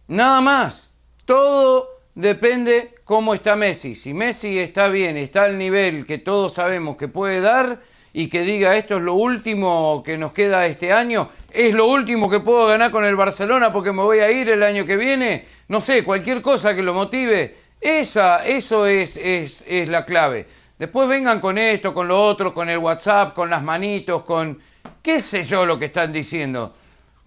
Nada 0.08 0.42
más. 0.42 0.94
Todo 1.24 1.90
depende 2.14 2.96
cómo 3.06 3.34
está 3.34 3.56
Messi. 3.56 3.96
Si 3.96 4.14
Messi 4.14 4.60
está 4.60 4.90
bien, 4.90 5.16
está 5.18 5.44
al 5.44 5.58
nivel 5.58 6.06
que 6.06 6.18
todos 6.18 6.54
sabemos 6.54 6.98
que 6.98 7.08
puede 7.08 7.40
dar, 7.40 7.80
y 8.18 8.30
que 8.30 8.44
diga 8.44 8.78
esto 8.78 8.96
es 8.96 9.04
lo 9.04 9.16
último 9.16 10.02
que 10.02 10.18
nos 10.18 10.32
queda 10.32 10.66
este 10.66 10.94
año, 10.94 11.32
es 11.52 11.74
lo 11.74 11.86
último 11.86 12.30
que 12.30 12.40
puedo 12.40 12.66
ganar 12.66 12.90
con 12.90 13.04
el 13.04 13.18
Barcelona 13.18 13.74
porque 13.74 13.92
me 13.92 14.04
voy 14.04 14.20
a 14.20 14.32
ir 14.32 14.48
el 14.48 14.64
año 14.64 14.86
que 14.86 14.96
viene, 14.96 15.46
no 15.68 15.82
sé, 15.82 16.02
cualquier 16.06 16.42
cosa 16.42 16.74
que 16.74 16.82
lo 16.82 16.94
motive, 16.94 17.58
esa, 17.82 18.46
eso 18.46 18.86
es, 18.86 19.18
es, 19.18 19.66
es 19.68 19.90
la 19.90 20.06
clave. 20.06 20.48
Después 20.80 21.10
vengan 21.10 21.42
con 21.42 21.58
esto, 21.58 21.94
con 21.94 22.08
lo 22.08 22.24
otro, 22.24 22.54
con 22.54 22.70
el 22.70 22.78
WhatsApp, 22.78 23.34
con 23.34 23.50
las 23.50 23.62
manitos, 23.62 24.24
con 24.24 24.62
qué 25.02 25.20
sé 25.20 25.44
yo 25.44 25.66
lo 25.66 25.78
que 25.78 25.86
están 25.86 26.14
diciendo, 26.14 26.74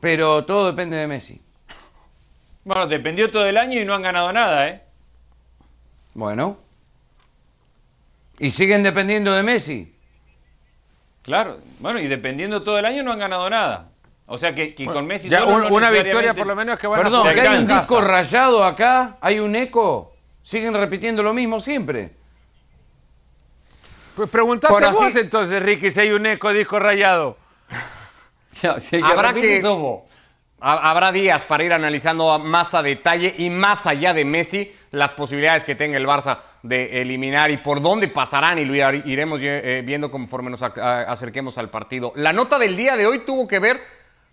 pero 0.01 0.47
todo 0.47 0.69
depende 0.69 0.97
de 0.97 1.07
Messi. 1.07 1.39
Bueno, 2.65 2.87
dependió 2.87 3.31
todo 3.31 3.45
el 3.45 3.59
año 3.59 3.79
y 3.79 3.85
no 3.85 3.95
han 3.95 4.01
ganado 4.01 4.33
nada, 4.33 4.69
¿eh? 4.69 4.81
Bueno. 6.15 6.57
¿Y 8.39 8.53
siguen 8.53 8.83
dependiendo 8.83 9.35
de 9.35 9.43
Messi? 9.43 9.98
Claro, 11.29 11.59
bueno, 11.79 12.01
y 12.01 12.09
dependiendo 12.09 12.63
todo 12.63 12.79
el 12.79 12.87
año 12.87 13.03
no 13.03 13.13
han 13.13 13.19
ganado 13.19 13.51
nada. 13.51 13.91
O 14.25 14.39
sea 14.39 14.55
que, 14.55 14.75
con 14.75 15.07
Messi 15.07 15.29
ya 15.29 15.45
una 15.45 15.91
victoria 15.91 16.33
por 16.33 16.47
lo 16.47 16.57
menos 16.57 16.79
que 16.79 16.87
van 16.87 17.03
Perdón, 17.03 17.27
hay 17.29 17.59
un 17.59 17.67
disco 17.67 18.01
rayado 18.01 18.65
acá, 18.65 19.19
hay 19.21 19.39
un 19.39 19.55
eco, 19.55 20.15
siguen 20.43 20.73
repitiendo 20.73 21.23
lo 21.23 21.35
mismo 21.35 21.61
siempre. 21.61 22.13
Pues 24.17 24.31
preguntate 24.31 24.91
vos 24.91 25.15
entonces, 25.17 25.63
Ricky, 25.63 25.91
si 25.91 26.01
hay 26.01 26.13
un 26.13 26.25
eco 26.25 26.51
disco 26.51 26.79
rayado. 26.79 27.37
Habrá 29.05 29.35
que, 29.35 29.61
Habrá 30.61 31.13
días 31.13 31.45
para 31.45 31.63
ir 31.63 31.73
analizando 31.73 32.37
más 32.41 32.75
a 32.75 32.83
detalle 32.83 33.33
y 33.39 33.49
más 33.49 33.87
allá 33.87 34.13
de 34.13 34.25
Messi 34.25 34.73
las 34.91 35.13
posibilidades 35.13 35.65
que 35.65 35.77
tenga 35.77 35.97
el 35.97 36.07
Barça 36.07 36.39
de 36.65 37.01
eliminar 37.01 37.53
y 37.53 37.59
por 37.59 37.81
dónde 37.81 38.09
pasarán 38.09 38.59
y 38.59 38.65
lo 38.65 38.75
iremos 38.75 39.41
eh, 39.41 39.83
viendo 39.87 40.11
conforme 40.11 40.51
nos 40.51 40.61
acerquemos 40.63 41.59
al 41.59 41.71
partido. 41.71 42.13
La 42.17 42.33
nota 42.33 42.59
del 42.59 42.77
día 42.77 42.97
de 42.97 43.07
hoy 43.07 43.21
tuvo 43.21 43.47
que 43.47 43.61
ver 43.61 43.81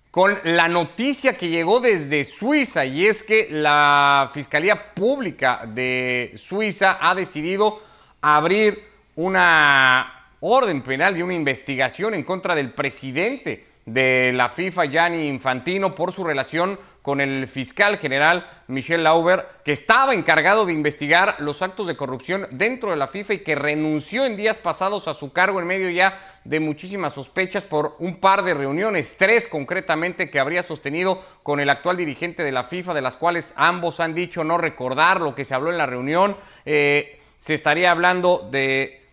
con 0.09 0.39
la 0.45 0.67
noticia 0.67 1.37
que 1.37 1.49
llegó 1.49 1.79
desde 1.79 2.25
Suiza 2.25 2.85
y 2.85 3.05
es 3.05 3.21
que 3.21 3.47
la 3.51 4.31
Fiscalía 4.33 4.95
Pública 4.95 5.61
de 5.67 6.33
Suiza 6.37 6.97
ha 7.01 7.13
decidido 7.13 7.83
abrir 8.21 8.83
una 9.15 10.29
orden 10.39 10.81
penal 10.81 11.17
y 11.17 11.21
una 11.21 11.35
investigación 11.35 12.15
en 12.15 12.23
contra 12.23 12.55
del 12.55 12.71
presidente 12.71 13.74
de 13.85 14.31
la 14.33 14.49
FIFA, 14.49 14.85
Gianni 14.85 15.27
Infantino, 15.27 15.93
por 15.93 16.11
su 16.11 16.23
relación 16.23 16.79
con 17.03 17.21
el 17.21 17.47
fiscal 17.47 17.99
general 17.99 18.49
Michel 18.67 19.03
Lauber, 19.03 19.45
que 19.63 19.73
estaba 19.73 20.15
encargado 20.15 20.65
de 20.65 20.73
investigar 20.73 21.35
los 21.37 21.61
actos 21.61 21.85
de 21.85 21.95
corrupción 21.95 22.47
dentro 22.49 22.89
de 22.89 22.95
la 22.95 23.07
FIFA 23.07 23.35
y 23.35 23.43
que 23.43 23.53
renunció 23.53 24.25
en 24.25 24.37
días 24.37 24.57
pasados 24.57 25.07
a 25.07 25.13
su 25.13 25.31
cargo 25.31 25.59
en 25.59 25.67
medio 25.67 25.91
ya 25.91 26.19
de 26.43 26.59
muchísimas 26.59 27.13
sospechas 27.13 27.63
por 27.63 27.95
un 27.99 28.19
par 28.19 28.43
de 28.43 28.55
reuniones, 28.55 29.17
tres 29.19 29.47
concretamente 29.47 30.31
que 30.31 30.39
habría 30.39 30.63
sostenido 30.63 31.21
con 31.43 31.59
el 31.59 31.69
actual 31.69 31.97
dirigente 31.97 32.41
de 32.41 32.51
la 32.51 32.63
FIFA, 32.63 32.95
de 32.95 33.01
las 33.03 33.17
cuales 33.17 33.53
ambos 33.55 33.99
han 33.99 34.15
dicho 34.15 34.43
no 34.43 34.57
recordar 34.57 35.21
lo 35.21 35.35
que 35.35 35.45
se 35.45 35.53
habló 35.53 35.69
en 35.69 35.77
la 35.77 35.85
reunión. 35.85 36.37
Eh, 36.65 37.19
se 37.37 37.53
estaría 37.53 37.91
hablando 37.91 38.47
de 38.49 39.04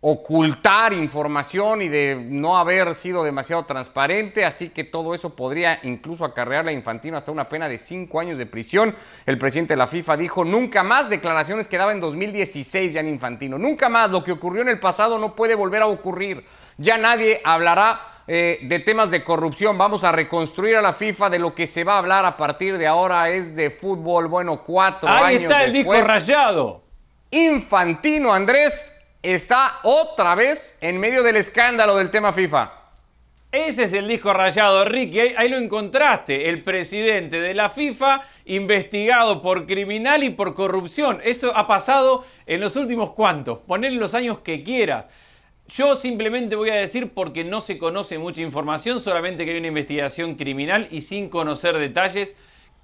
ocultar 0.00 0.92
información 0.92 1.80
y 1.80 1.88
de 1.88 2.16
no 2.28 2.58
haber 2.58 2.94
sido 2.94 3.24
demasiado 3.24 3.64
transparente, 3.64 4.44
así 4.44 4.68
que 4.68 4.84
todo 4.84 5.14
eso 5.14 5.34
podría 5.36 5.78
incluso 5.84 6.24
acarrearle 6.24 6.72
a 6.72 6.74
Infantino 6.74 7.16
hasta 7.16 7.30
una 7.30 7.48
pena 7.48 7.68
de 7.68 7.78
cinco 7.78 8.20
años 8.20 8.36
de 8.36 8.44
prisión. 8.44 8.94
El 9.24 9.38
presidente 9.38 9.74
de 9.74 9.78
la 9.78 9.86
FIFA 9.86 10.16
dijo, 10.16 10.44
nunca 10.44 10.82
más 10.82 11.08
declaraciones 11.08 11.68
que 11.68 11.78
daba 11.78 11.92
en 11.92 12.00
2016 12.00 12.92
ya 12.92 13.00
en 13.00 13.08
Infantino, 13.08 13.58
nunca 13.58 13.88
más, 13.88 14.10
lo 14.10 14.24
que 14.24 14.32
ocurrió 14.32 14.62
en 14.62 14.68
el 14.68 14.80
pasado 14.80 15.18
no 15.18 15.34
puede 15.34 15.54
volver 15.54 15.82
a 15.82 15.86
ocurrir, 15.86 16.44
ya 16.76 16.98
nadie 16.98 17.40
hablará 17.44 18.24
eh, 18.26 18.58
de 18.62 18.78
temas 18.80 19.10
de 19.10 19.24
corrupción, 19.24 19.78
vamos 19.78 20.04
a 20.04 20.12
reconstruir 20.12 20.76
a 20.76 20.82
la 20.82 20.92
FIFA, 20.92 21.30
de 21.30 21.38
lo 21.38 21.54
que 21.54 21.66
se 21.66 21.84
va 21.84 21.94
a 21.94 21.98
hablar 21.98 22.24
a 22.24 22.36
partir 22.36 22.76
de 22.76 22.86
ahora 22.86 23.30
es 23.30 23.56
de 23.56 23.70
fútbol, 23.70 24.26
bueno, 24.26 24.62
cuatro 24.64 25.08
años 25.08 25.24
Ahí 25.24 25.36
está 25.36 25.64
el 25.64 25.72
disco 25.72 25.94
rayado. 26.02 26.82
Infantino, 27.30 28.32
Andrés, 28.34 28.91
está 29.22 29.78
otra 29.84 30.34
vez 30.34 30.76
en 30.80 30.98
medio 30.98 31.22
del 31.22 31.36
escándalo 31.36 31.96
del 31.96 32.10
tema 32.10 32.32
FIFA. 32.32 32.72
Ese 33.52 33.84
es 33.84 33.92
el 33.92 34.08
disco 34.08 34.32
rayado, 34.32 34.82
Ricky. 34.86 35.20
Ahí, 35.20 35.50
lo 35.50 35.58
encontraste. 35.58 36.48
El 36.48 36.62
presidente 36.62 37.38
de 37.38 37.52
la 37.52 37.68
FIFA 37.68 38.22
investigado 38.46 39.42
por 39.42 39.66
criminal 39.66 40.24
y 40.24 40.30
por 40.30 40.54
corrupción. 40.54 41.20
Eso 41.22 41.54
ha 41.54 41.66
pasado 41.66 42.24
en 42.46 42.60
los 42.60 42.76
últimos 42.76 43.12
cuantos. 43.12 43.58
Poner 43.58 43.92
los 43.92 44.14
años 44.14 44.38
que 44.38 44.62
quieras. 44.62 45.04
Yo 45.68 45.96
simplemente 45.96 46.56
voy 46.56 46.70
a 46.70 46.76
decir 46.76 47.10
porque 47.12 47.44
no 47.44 47.60
se 47.60 47.76
conoce 47.76 48.18
mucha 48.18 48.40
información, 48.40 49.00
solamente 49.00 49.44
que 49.44 49.52
hay 49.52 49.58
una 49.58 49.68
investigación 49.68 50.36
criminal 50.36 50.88
y 50.90 51.02
sin 51.02 51.28
conocer 51.28 51.76
detalles, 51.76 52.34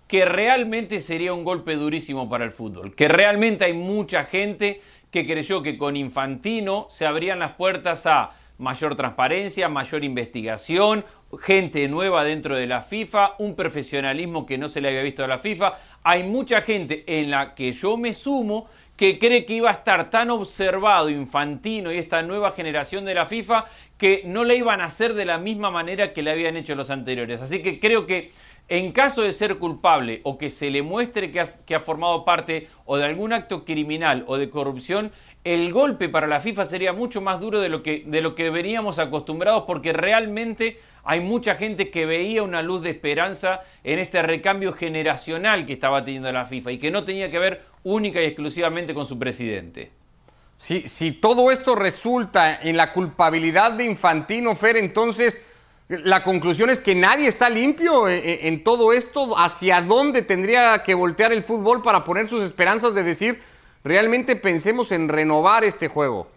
que 0.07 0.27
realmente 0.27 1.01
sería 1.01 1.33
un 1.33 1.45
golpe 1.45 1.77
durísimo 1.77 2.29
para 2.29 2.45
el 2.45 2.53
fútbol. 2.53 2.95
Que 2.95 3.09
realmente 3.09 3.65
hay 3.65 3.73
mucha 3.73 4.25
gente 4.25 4.83
que 5.11 5.27
creyó 5.27 5.63
que 5.63 5.79
con 5.79 5.97
Infantino 5.97 6.87
se 6.91 7.07
abrían 7.07 7.39
las 7.39 7.53
puertas 7.53 8.07
a 8.07 8.33
mayor 8.59 8.97
transparencia, 8.97 9.69
mayor 9.69 10.05
investigación, 10.05 11.05
gente 11.41 11.87
nueva 11.89 12.25
dentro 12.25 12.57
de 12.57 12.67
la 12.67 12.83
FIFA, 12.83 13.35
un 13.39 13.55
profesionalismo 13.55 14.47
que 14.47 14.59
no 14.59 14.69
se 14.69 14.81
le 14.81 14.89
había 14.89 15.03
visto 15.03 15.25
a 15.25 15.29
la 15.29 15.39
FIFA. 15.39 15.79
Hay 16.03 16.25
mucha 16.25 16.63
gente 16.63 17.05
en 17.07 17.31
la 17.31 17.55
que 17.55 17.73
yo 17.73 17.97
me 17.97 18.15
sumo 18.15 18.69
que 18.97 19.21
cree 19.21 19.47
que 19.47 19.55
iba 19.55 19.71
a 19.71 19.75
estar 19.75 20.11
tan 20.11 20.29
observado 20.31 21.09
Infantino 21.09 21.93
y 21.93 21.99
esta 21.99 22.21
nueva 22.23 22.51
generación 22.51 23.05
de 23.05 23.15
la 23.15 23.27
FIFA 23.27 23.67
que 23.97 24.23
no 24.25 24.43
le 24.43 24.57
iban 24.57 24.81
a 24.81 24.87
hacer 24.87 25.15
de 25.15 25.25
la 25.25 25.39
misma 25.39 25.71
manera 25.71 26.13
que 26.13 26.21
le 26.21 26.33
habían 26.33 26.57
hecho 26.57 26.75
los 26.75 26.91
anteriores. 26.91 27.41
Así 27.41 27.63
que 27.63 27.79
creo 27.79 28.07
que 28.07 28.33
En 28.71 28.93
caso 28.93 29.23
de 29.23 29.33
ser 29.33 29.57
culpable 29.57 30.21
o 30.25 30.37
que 30.37 30.51
se 30.51 30.71
le 30.71 30.83
muestre 30.83 31.33
que 31.33 31.75
ha, 31.75 31.81
formado 31.81 32.27
parte 32.27 32.69
o 32.85 32.99
de 32.99 33.07
algún 33.07 33.33
acto 33.33 33.65
criminal 33.65 34.25
o 34.27 34.37
de 34.37 34.51
corrupción, 34.51 35.11
el 35.43 35.73
golpe 35.73 36.11
para 36.11 36.27
la 36.27 36.41
FIFA 36.41 36.67
sería 36.67 36.93
mucho 36.93 37.23
más 37.23 37.41
duro 37.41 37.61
de 37.61 37.71
lo 37.71 37.83
que, 37.83 38.05
de 38.07 38.21
lo 38.21 38.35
que 38.35 38.51
veníamos 38.51 38.99
acostumbrados 38.99 39.65
porque 39.67 39.95
realmente 39.95 40.79
hay 41.03 41.21
mucha 41.21 41.55
gente 41.55 41.91
que 41.91 42.05
veía 42.05 42.43
una 42.43 42.61
luz 42.61 42.83
de 42.83 42.91
esperanza 42.91 43.63
en 43.85 43.99
este 43.99 44.21
recambio 44.21 44.75
generacional 44.75 45.65
que 45.65 45.73
estaba 45.73 46.05
teniendo 46.05 46.31
la 46.31 46.45
FIFA 46.45 46.73
y 46.73 46.79
que 46.79 46.91
no 46.91 47.05
tenía 47.05 47.31
que 47.31 47.39
ver 47.39 47.63
única 47.85 48.21
y 48.21 48.27
exclusivamente 48.27 48.93
con 48.93 49.07
su 49.07 49.19
presidente. 49.19 49.93
Si, 50.59 50.87
si 50.89 51.13
todo 51.13 51.51
esto 51.51 51.75
resulta 51.75 52.61
en 52.61 52.77
la 52.77 52.93
culpabilidad 52.93 53.73
de 53.73 53.85
Infantino, 53.85 54.55
Fer, 54.57 54.77
entonces 54.77 55.43
la 55.89 56.23
conclusión 56.23 56.69
es 56.71 56.81
que 56.81 56.95
nadie 56.95 57.29
está 57.29 57.49
limpio 57.49 58.09
en, 58.09 58.23
en 58.25 58.65
todo 58.65 58.93
esto. 58.93 59.39
¿Hacia 59.39 59.81
dónde 59.81 60.23
tendría 60.23 60.83
que 60.83 60.95
voltear 60.95 61.33
el 61.33 61.43
fútbol 61.43 61.83
para 61.83 62.05
poner 62.05 62.29
sus 62.29 62.43
esperanzas 62.43 62.95
de 62.95 63.03
decir 63.03 63.41
realmente 63.85 64.37
pensemos 64.37 64.93
en 64.93 65.09
renovar 65.09 65.65
este 65.65 65.89
juego? 65.89 66.29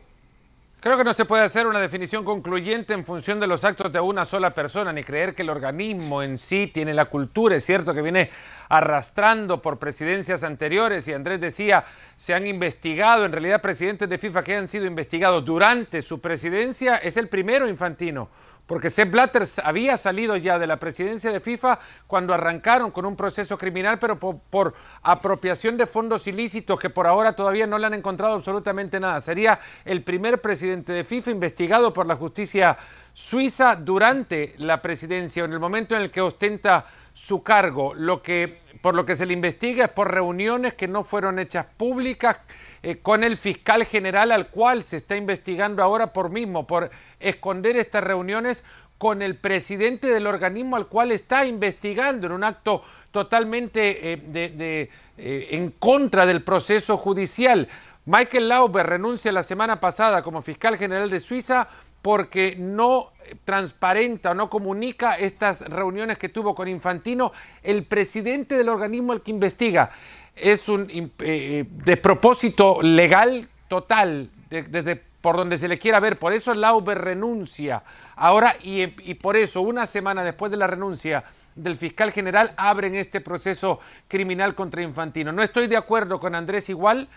Creo 0.82 0.98
que 0.98 1.04
no 1.04 1.14
se 1.14 1.26
puede 1.26 1.44
hacer 1.44 1.68
una 1.68 1.80
definición 1.80 2.26
concluyente 2.26 2.94
en 2.94 3.06
función 3.06 3.40
de 3.40 3.46
los 3.46 3.64
actos 3.64 3.92
de 3.92 4.00
una 4.00 4.26
sola 4.26 4.56
persona, 4.56 4.92
ni 4.92 5.04
creer 5.04 5.36
que 5.36 5.44
el 5.44 5.52
organismo 5.52 6.24
en 6.24 6.40
sí 6.40 6.72
tiene 6.74 6.92
la 6.92 7.06
cultura. 7.06 7.56
Es 7.56 7.66
cierto 7.66 7.94
que 7.94 8.02
viene 8.02 8.32
arrastrando 8.68 9.62
por 9.62 9.78
presidencias 9.78 10.44
anteriores 10.44 11.08
y 11.08 11.14
Andrés 11.14 11.40
decía, 11.40 11.84
se 12.18 12.34
han 12.34 12.48
investigado, 12.48 13.26
en 13.26 13.32
realidad 13.32 13.62
presidentes 13.62 14.10
de 14.10 14.18
FIFA 14.18 14.44
que 14.44 14.56
han 14.56 14.68
sido 14.68 14.86
investigados 14.88 15.46
durante 15.46 16.02
su 16.02 16.20
presidencia, 16.20 16.98
es 16.98 17.16
el 17.16 17.28
primero 17.28 17.70
infantino 17.70 18.30
porque 18.66 18.90
Sepp 18.90 19.12
Blatter 19.12 19.48
había 19.64 19.98
salido 19.98 20.38
ya 20.38 20.58
de 20.58 20.68
la 20.68 20.78
presidencia 20.78 21.32
de 21.32 21.40
FIFA 21.40 21.80
cuando 22.08 22.34
arrancaron 22.34 22.92
con 22.92 23.06
un 23.06 23.16
proceso 23.16 23.58
criminal, 23.58 24.00
pero 24.00 24.18
por, 24.18 24.74
apropiación 25.02 25.78
de 25.78 25.88
fondos 25.88 26.26
ilícitos 26.28 26.80
que 26.80 26.90
por 26.90 27.06
ahora 27.06 27.34
todavía 27.34 27.68
no 27.68 27.78
le 27.78 27.88
han 27.88 27.94
encontrado 27.94 28.36
absolutamente 28.36 29.00
nada. 29.00 29.20
Sería 29.20 29.60
el 29.84 30.04
primer 30.04 30.40
presidente 30.40 30.94
de 30.94 31.04
FIFA 31.04 31.32
investigado 31.32 31.92
por 31.92 32.06
la 32.06 32.16
justicia 32.16 32.78
suiza 33.14 33.76
durante 33.76 34.56
la 34.58 34.82
presidencia, 34.82 35.44
en 35.44 35.54
el 35.54 35.60
momento 35.60 35.96
en 35.96 36.04
el 36.04 36.12
que 36.12 36.22
ostenta 36.22 36.86
su 37.14 37.44
cargo. 37.44 37.94
Lo 37.94 38.22
que, 38.22 38.61
por 38.82 38.96
lo 38.96 39.06
que 39.06 39.16
se 39.16 39.26
le 39.26 39.34
investiga 39.34 39.86
es 39.86 39.92
por 39.92 40.12
reuniones 40.12 40.74
que 40.74 40.88
no 40.88 41.04
fueron 41.04 41.40
hechas 41.40 41.66
públicas 41.78 42.38
eh, 42.84 42.98
con 42.98 43.24
el 43.24 43.38
fiscal 43.38 43.86
general 43.86 44.32
al 44.32 44.48
cual 44.48 44.84
se 44.84 44.98
está 44.98 45.16
investigando 45.16 45.84
ahora 45.84 46.14
por 46.14 46.30
mismo, 46.30 46.66
por 46.66 46.90
esconder 47.20 47.78
estas 47.78 48.04
reuniones 48.04 48.64
con 48.98 49.22
el 49.22 49.36
presidente 49.36 50.08
del 50.08 50.28
organismo 50.28 50.76
al 50.76 50.88
cual 50.88 51.12
está 51.12 51.46
investigando 51.46 52.28
en 52.28 52.34
un 52.34 52.44
acto 52.44 52.84
totalmente 53.12 54.14
eh, 54.14 54.18
de, 54.18 54.90
eh, 55.18 55.48
en 55.52 55.72
contra 55.72 56.26
del 56.26 56.44
proceso 56.44 56.98
judicial. 56.98 57.68
Michael 58.06 58.50
Lauber 58.50 58.86
renuncia 58.86 59.32
la 59.32 59.44
semana 59.44 59.80
pasada 59.80 60.24
como 60.24 60.42
fiscal 60.42 60.78
general 60.78 61.10
de 61.10 61.20
Suiza 61.20 61.68
porque 62.02 62.56
no 62.58 63.11
transparenta 63.44 64.32
o 64.32 64.34
no 64.34 64.50
comunica 64.50 65.16
estas 65.16 65.62
reuniones 65.62 66.18
que 66.18 66.30
tuvo 66.30 66.56
con 66.56 66.68
Infantino 66.68 67.32
el 67.64 67.86
presidente 67.86 68.56
del 68.56 68.70
organismo 68.70 69.14
al 69.14 69.22
que 69.22 69.32
investiga. 69.32 69.92
Es 70.36 70.70
un 70.70 70.90
eh, 70.90 71.10
eh 71.20 71.66
despropósito 71.70 72.82
legal 72.82 73.48
total 73.68 74.30
desde 74.50 74.82
de, 74.82 74.96
por 75.22 75.38
donde 75.38 75.58
se 75.58 75.68
le 75.68 75.78
quiera 75.78 76.00
ver. 76.00 76.18
Por 76.18 76.34
eso 76.34 76.54
Lauber 76.54 76.98
renuncia. 76.98 77.84
Ahora, 78.16 78.56
y 78.62 78.88
por 79.16 79.38
eso, 79.38 79.62
una 79.62 79.86
semana 79.86 80.24
después 80.24 80.52
de 80.52 80.58
la 80.58 80.68
renuncia 80.68 81.24
del 81.56 81.78
fiscal 81.78 82.12
general, 82.12 82.54
abren 82.58 82.96
este 82.96 83.22
proceso 83.22 83.80
criminal 84.08 84.56
contra 84.56 84.82
Infantino. 84.82 85.32
No 85.32 85.44
estoy 85.44 85.68
de 85.68 85.78
acuerdo 85.78 86.20
con 86.20 86.36
Andrés 86.36 86.70
igual 86.70 87.08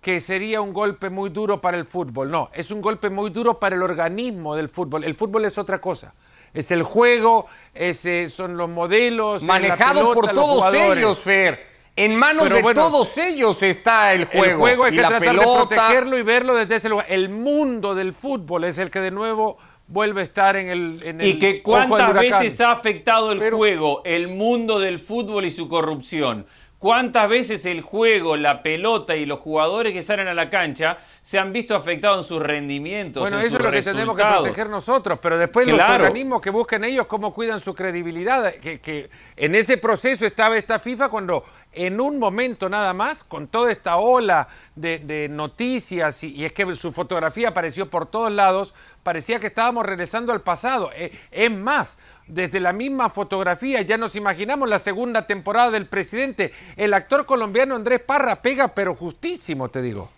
que 0.00 0.20
sería 0.20 0.60
un 0.60 0.72
golpe 0.72 1.10
muy 1.10 1.30
duro 1.30 1.60
para 1.60 1.76
el 1.76 1.84
fútbol. 1.84 2.30
No, 2.30 2.50
es 2.52 2.70
un 2.70 2.80
golpe 2.80 3.10
muy 3.10 3.30
duro 3.30 3.58
para 3.58 3.76
el 3.76 3.82
organismo 3.82 4.54
del 4.54 4.68
fútbol. 4.68 5.04
El 5.04 5.14
fútbol 5.14 5.44
es 5.44 5.58
otra 5.58 5.80
cosa. 5.80 6.14
Es 6.54 6.70
el 6.70 6.82
juego, 6.82 7.46
es, 7.74 8.04
eh, 8.06 8.28
son 8.28 8.56
los 8.56 8.70
modelos. 8.70 9.42
Manejado 9.42 10.00
pelota, 10.00 10.14
por 10.14 10.34
todos 10.34 10.74
ellos, 10.74 11.18
Fer. 11.18 11.66
En 11.94 12.14
manos 12.14 12.44
Pero 12.44 12.56
de 12.56 12.62
bueno, 12.62 12.82
todos 12.82 13.18
ellos 13.18 13.60
está 13.62 14.14
el 14.14 14.26
juego. 14.26 14.44
El 14.44 14.56
juego 14.56 14.84
hay 14.84 14.92
y 14.92 14.96
que 14.96 15.02
la 15.02 15.08
tratar 15.08 15.28
pelota. 15.28 15.50
de 15.50 15.66
protegerlo 15.66 16.18
y 16.18 16.22
verlo 16.22 16.54
desde 16.54 16.76
ese 16.76 16.88
lugar. 16.88 17.06
El 17.08 17.28
mundo 17.28 17.96
del 17.96 18.12
fútbol 18.12 18.64
es 18.64 18.78
el 18.78 18.90
que 18.90 19.00
de 19.00 19.10
nuevo 19.10 19.58
vuelve 19.88 20.20
a 20.20 20.24
estar 20.24 20.54
en 20.54 20.68
el. 20.68 21.02
En 21.02 21.20
y 21.20 21.30
el 21.30 21.38
que 21.40 21.60
cuántas 21.60 22.14
veces 22.14 22.60
ha 22.60 22.70
afectado 22.70 23.32
el 23.32 23.40
Pero, 23.40 23.56
juego, 23.56 24.02
el 24.04 24.28
mundo 24.28 24.78
del 24.78 25.00
fútbol 25.00 25.44
y 25.44 25.50
su 25.50 25.68
corrupción. 25.68 26.46
¿Cuántas 26.78 27.28
veces 27.28 27.64
el 27.66 27.80
juego, 27.80 28.36
la 28.36 28.62
pelota 28.62 29.16
y 29.16 29.26
los 29.26 29.40
jugadores 29.40 29.92
que 29.92 30.04
salen 30.04 30.28
a 30.28 30.34
la 30.34 30.48
cancha 30.48 30.98
se 31.22 31.36
han 31.36 31.52
visto 31.52 31.74
afectados 31.74 32.24
en 32.24 32.28
sus 32.28 32.40
rendimientos? 32.40 33.20
Bueno, 33.20 33.40
en 33.40 33.46
eso 33.46 33.56
sus 33.56 33.58
es 33.58 33.64
lo 33.64 33.70
que 33.70 33.76
resultados? 33.78 33.96
tenemos 33.96 34.16
que 34.16 34.22
proteger 34.22 34.70
nosotros, 34.70 35.18
pero 35.20 35.38
después 35.38 35.66
Claro. 35.66 35.92
los 35.94 36.00
organismos 36.02 36.40
que 36.40 36.50
busquen 36.50 36.84
ellos 36.84 37.06
cómo 37.06 37.34
cuidan 37.34 37.58
su 37.58 37.74
credibilidad. 37.74 38.54
Que, 38.54 38.78
que 38.78 39.10
en 39.36 39.56
ese 39.56 39.78
proceso 39.78 40.24
estaba 40.24 40.56
esta 40.56 40.78
FIFA 40.78 41.08
cuando 41.08 41.42
en 41.72 42.00
un 42.00 42.18
momento 42.18 42.68
nada 42.68 42.92
más, 42.94 43.24
con 43.24 43.48
toda 43.48 43.72
esta 43.72 43.96
ola 43.96 44.46
de, 44.76 45.00
de 45.00 45.28
noticias, 45.28 46.22
y, 46.22 46.28
y, 46.32 46.44
es 46.44 46.52
que 46.52 46.72
su 46.76 46.92
fotografía 46.92 47.48
apareció 47.48 47.90
por 47.90 48.06
todos 48.06 48.30
lados, 48.30 48.72
parecía 49.02 49.40
que 49.40 49.48
estábamos 49.48 49.84
regresando 49.84 50.32
al 50.32 50.42
pasado. 50.42 50.90
Eh, 50.94 51.10
es 51.30 51.50
más, 51.50 51.98
desde 52.28 52.60
la 52.60 52.72
misma 52.72 53.10
fotografía 53.10 53.82
ya 53.82 53.96
nos 53.96 54.14
imaginamos 54.14 54.68
la 54.68 54.78
segunda 54.78 55.26
temporada 55.26 55.70
del 55.70 55.86
presidente. 55.86 56.52
El 56.76 56.94
actor 56.94 57.26
colombiano 57.26 57.74
Andrés 57.74 58.00
Parra 58.00 58.42
pega, 58.42 58.68
pero 58.68 58.94
justísimo, 58.94 59.68
te 59.68 59.82
digo. 59.82 60.10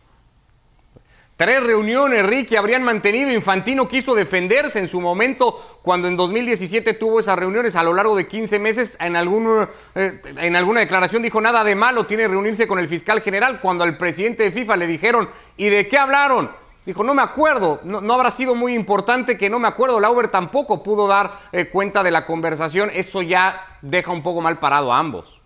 Tres 1.40 1.62
reuniones, 1.64 2.26
Ricky, 2.26 2.56
habrían 2.56 2.82
mantenido. 2.82 3.32
Infantino 3.32 3.88
quiso 3.88 4.14
defenderse 4.14 4.78
en 4.78 4.88
su 4.88 5.00
momento 5.00 5.78
cuando 5.80 6.06
en 6.06 6.14
2017 6.14 6.92
tuvo 6.92 7.18
esas 7.18 7.38
reuniones 7.38 7.76
a 7.76 7.82
lo 7.82 7.94
largo 7.94 8.14
de 8.14 8.26
15 8.26 8.58
meses. 8.58 8.94
En, 9.00 9.16
eh, 9.16 10.20
en 10.36 10.54
alguna 10.54 10.80
declaración 10.80 11.22
dijo 11.22 11.40
nada 11.40 11.64
de 11.64 11.74
malo, 11.74 12.04
tiene 12.04 12.28
reunirse 12.28 12.68
con 12.68 12.78
el 12.78 12.90
fiscal 12.90 13.22
general. 13.22 13.58
Cuando 13.62 13.84
al 13.84 13.96
presidente 13.96 14.42
de 14.42 14.52
FIFA 14.52 14.76
le 14.76 14.86
dijeron, 14.86 15.30
¿y 15.56 15.70
de 15.70 15.88
qué 15.88 15.96
hablaron? 15.96 16.50
Dijo, 16.90 17.04
no 17.04 17.14
me 17.14 17.22
acuerdo, 17.22 17.78
no, 17.84 18.12
habrá 18.12 18.32
sido 18.32 18.56
muy 18.56 18.74
importante 18.74 19.38
que 19.38 19.48
no 19.48 19.60
me 19.60 19.68
acuerdo. 19.68 20.00
Lauber 20.00 20.26
tampoco 20.26 20.82
pudo 20.82 21.06
dar 21.06 21.38
eh, 21.52 21.66
cuenta 21.66 22.02
de 22.02 22.10
la 22.10 22.26
conversación. 22.26 22.90
Eso 22.92 23.22
ya 23.22 23.64
deja 23.80 24.10
un 24.10 24.24
poco 24.24 24.40
mal 24.40 24.58
parado 24.58 24.92
a 24.92 24.98
ambos. 24.98 25.40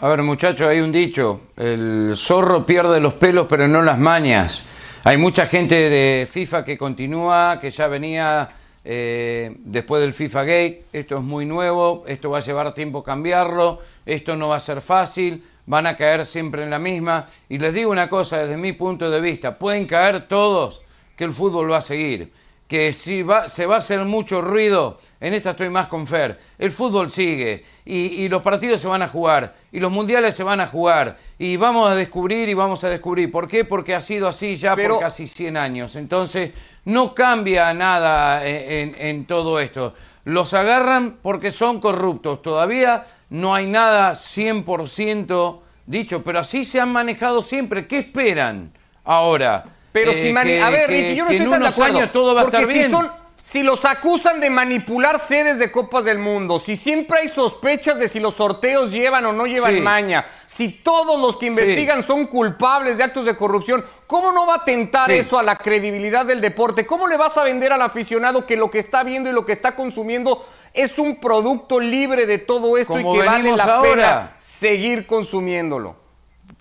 A 0.00 0.08
ver, 0.08 0.22
muchachos, 0.22 0.68
hay 0.68 0.80
un 0.80 0.92
dicho, 0.92 1.40
el 1.56 2.12
zorro 2.14 2.66
pierde 2.66 3.00
los 3.00 3.14
pelos 3.14 3.46
pero 3.48 3.66
no 3.66 3.80
las 3.80 3.98
mañas. 3.98 4.66
Hay 5.04 5.16
mucha 5.16 5.46
gente 5.46 5.76
de 5.88 6.28
FIFA 6.30 6.62
que 6.66 6.76
continúa, 6.76 7.58
que 7.58 7.70
ya 7.70 7.86
venía 7.86 8.50
eh, 8.84 9.56
después 9.60 10.02
del 10.02 10.12
FIFA 10.12 10.40
Gate, 10.42 10.84
esto 10.92 11.16
es 11.16 11.22
muy 11.22 11.46
nuevo, 11.46 12.04
esto 12.06 12.28
va 12.28 12.36
a 12.36 12.42
llevar 12.42 12.74
tiempo 12.74 13.02
cambiarlo, 13.02 13.78
esto 14.04 14.36
no 14.36 14.48
va 14.48 14.56
a 14.56 14.60
ser 14.60 14.82
fácil, 14.82 15.42
van 15.68 15.86
a 15.86 15.96
caer 15.96 16.26
siempre 16.26 16.64
en 16.64 16.70
la 16.70 16.78
misma. 16.78 17.26
Y 17.48 17.58
les 17.58 17.74
digo 17.74 17.90
una 17.90 18.08
cosa, 18.08 18.38
desde 18.38 18.56
mi 18.56 18.72
punto 18.72 19.10
de 19.10 19.20
vista, 19.20 19.56
pueden 19.56 19.86
caer 19.86 20.26
todos, 20.26 20.82
que 21.14 21.24
el 21.24 21.32
fútbol 21.32 21.70
va 21.70 21.78
a 21.78 21.82
seguir. 21.82 22.32
Que 22.66 22.92
si 22.92 23.22
va, 23.22 23.48
se 23.48 23.64
va 23.64 23.76
a 23.76 23.78
hacer 23.78 24.04
mucho 24.04 24.42
ruido, 24.42 24.98
en 25.20 25.32
esta 25.32 25.50
estoy 25.50 25.70
más 25.70 25.88
con 25.88 26.06
Fer, 26.06 26.38
el 26.58 26.70
fútbol 26.70 27.10
sigue 27.10 27.64
y, 27.86 27.96
y, 27.96 28.28
los 28.28 28.42
partidos 28.42 28.78
se 28.78 28.86
van 28.86 29.00
a 29.00 29.08
jugar 29.08 29.54
y 29.72 29.80
los 29.80 29.90
mundiales 29.90 30.36
se 30.36 30.42
van 30.42 30.60
a 30.60 30.66
jugar 30.66 31.16
y 31.38 31.56
vamos 31.56 31.90
a 31.90 31.94
descubrir 31.94 32.46
y 32.46 32.52
vamos 32.52 32.84
a 32.84 32.90
descubrir. 32.90 33.32
¿Por 33.32 33.48
qué? 33.48 33.64
Porque 33.64 33.94
ha 33.94 34.02
sido 34.02 34.28
así 34.28 34.56
ya 34.56 34.76
Pero... 34.76 34.96
por 34.96 35.04
casi 35.04 35.28
100 35.28 35.56
años. 35.56 35.96
Entonces 35.96 36.52
no 36.84 37.14
cambia 37.14 37.72
nada 37.72 38.46
en, 38.46 38.94
en, 38.94 39.06
en 39.06 39.24
todo 39.24 39.60
esto. 39.60 39.94
Los 40.24 40.52
agarran 40.52 41.16
porque 41.22 41.50
son 41.50 41.80
corruptos. 41.80 42.42
Todavía 42.42 43.06
no 43.30 43.54
hay 43.54 43.66
nada 43.66 44.12
100% 44.12 45.60
dicho, 45.86 46.22
pero 46.22 46.38
así 46.40 46.64
se 46.64 46.80
han 46.80 46.92
manejado 46.92 47.42
siempre. 47.42 47.86
¿Qué 47.86 47.98
esperan 47.98 48.72
ahora? 49.04 49.64
Pero 49.92 50.12
eh, 50.12 50.14
si 50.14 50.34
que, 50.34 50.62
a 50.62 50.70
ver, 50.70 50.86
que, 50.86 50.92
Ricky, 50.92 51.16
yo 51.16 51.24
no 51.24 51.30
estoy 51.30 51.38
tan 51.46 51.50
de 51.50 51.56
unos 51.56 51.74
acuerdo. 51.74 51.98
años 51.98 52.12
todo 52.12 52.34
va 52.34 52.42
a 52.42 52.44
estar 52.44 52.66
si 52.66 52.72
bien. 52.72 52.90
son 52.90 53.10
si 53.50 53.62
los 53.62 53.86
acusan 53.86 54.40
de 54.40 54.50
manipular 54.50 55.20
sedes 55.20 55.58
de 55.58 55.72
Copas 55.72 56.04
del 56.04 56.18
Mundo, 56.18 56.58
si 56.58 56.76
siempre 56.76 57.20
hay 57.20 57.28
sospechas 57.30 57.98
de 57.98 58.06
si 58.06 58.20
los 58.20 58.34
sorteos 58.34 58.92
llevan 58.92 59.24
o 59.24 59.32
no 59.32 59.46
llevan 59.46 59.74
Sí. 59.76 59.80
maña, 59.80 60.26
si 60.44 60.68
todos 60.68 61.18
los 61.18 61.38
que 61.38 61.46
investigan 61.46 62.06
son 62.06 62.26
culpables 62.26 62.98
de 62.98 63.04
actos 63.04 63.24
de 63.24 63.34
corrupción, 63.38 63.82
¿cómo 64.06 64.32
no 64.32 64.46
va 64.46 64.56
a 64.56 64.64
tentar 64.66 65.06
Sí. 65.10 65.16
eso 65.16 65.38
a 65.38 65.42
la 65.42 65.56
credibilidad 65.56 66.26
del 66.26 66.42
deporte? 66.42 66.84
¿Cómo 66.84 67.06
le 67.06 67.16
vas 67.16 67.38
a 67.38 67.44
vender 67.44 67.72
al 67.72 67.80
aficionado 67.80 68.44
que 68.44 68.54
lo 68.54 68.70
que 68.70 68.80
está 68.80 69.02
viendo 69.02 69.30
y 69.30 69.32
lo 69.32 69.46
que 69.46 69.52
está 69.52 69.74
consumiendo 69.74 70.46
es 70.74 70.98
un 70.98 71.16
producto 71.16 71.80
libre 71.80 72.26
de 72.26 72.36
todo 72.36 72.76
esto 72.76 72.92
Como 72.92 73.14
y 73.14 73.18
que 73.20 73.24
vale 73.24 73.56
la 73.56 73.64
ahora. 73.64 73.80
pena 73.90 74.34
seguir 74.36 75.06
consumiéndolo? 75.06 75.96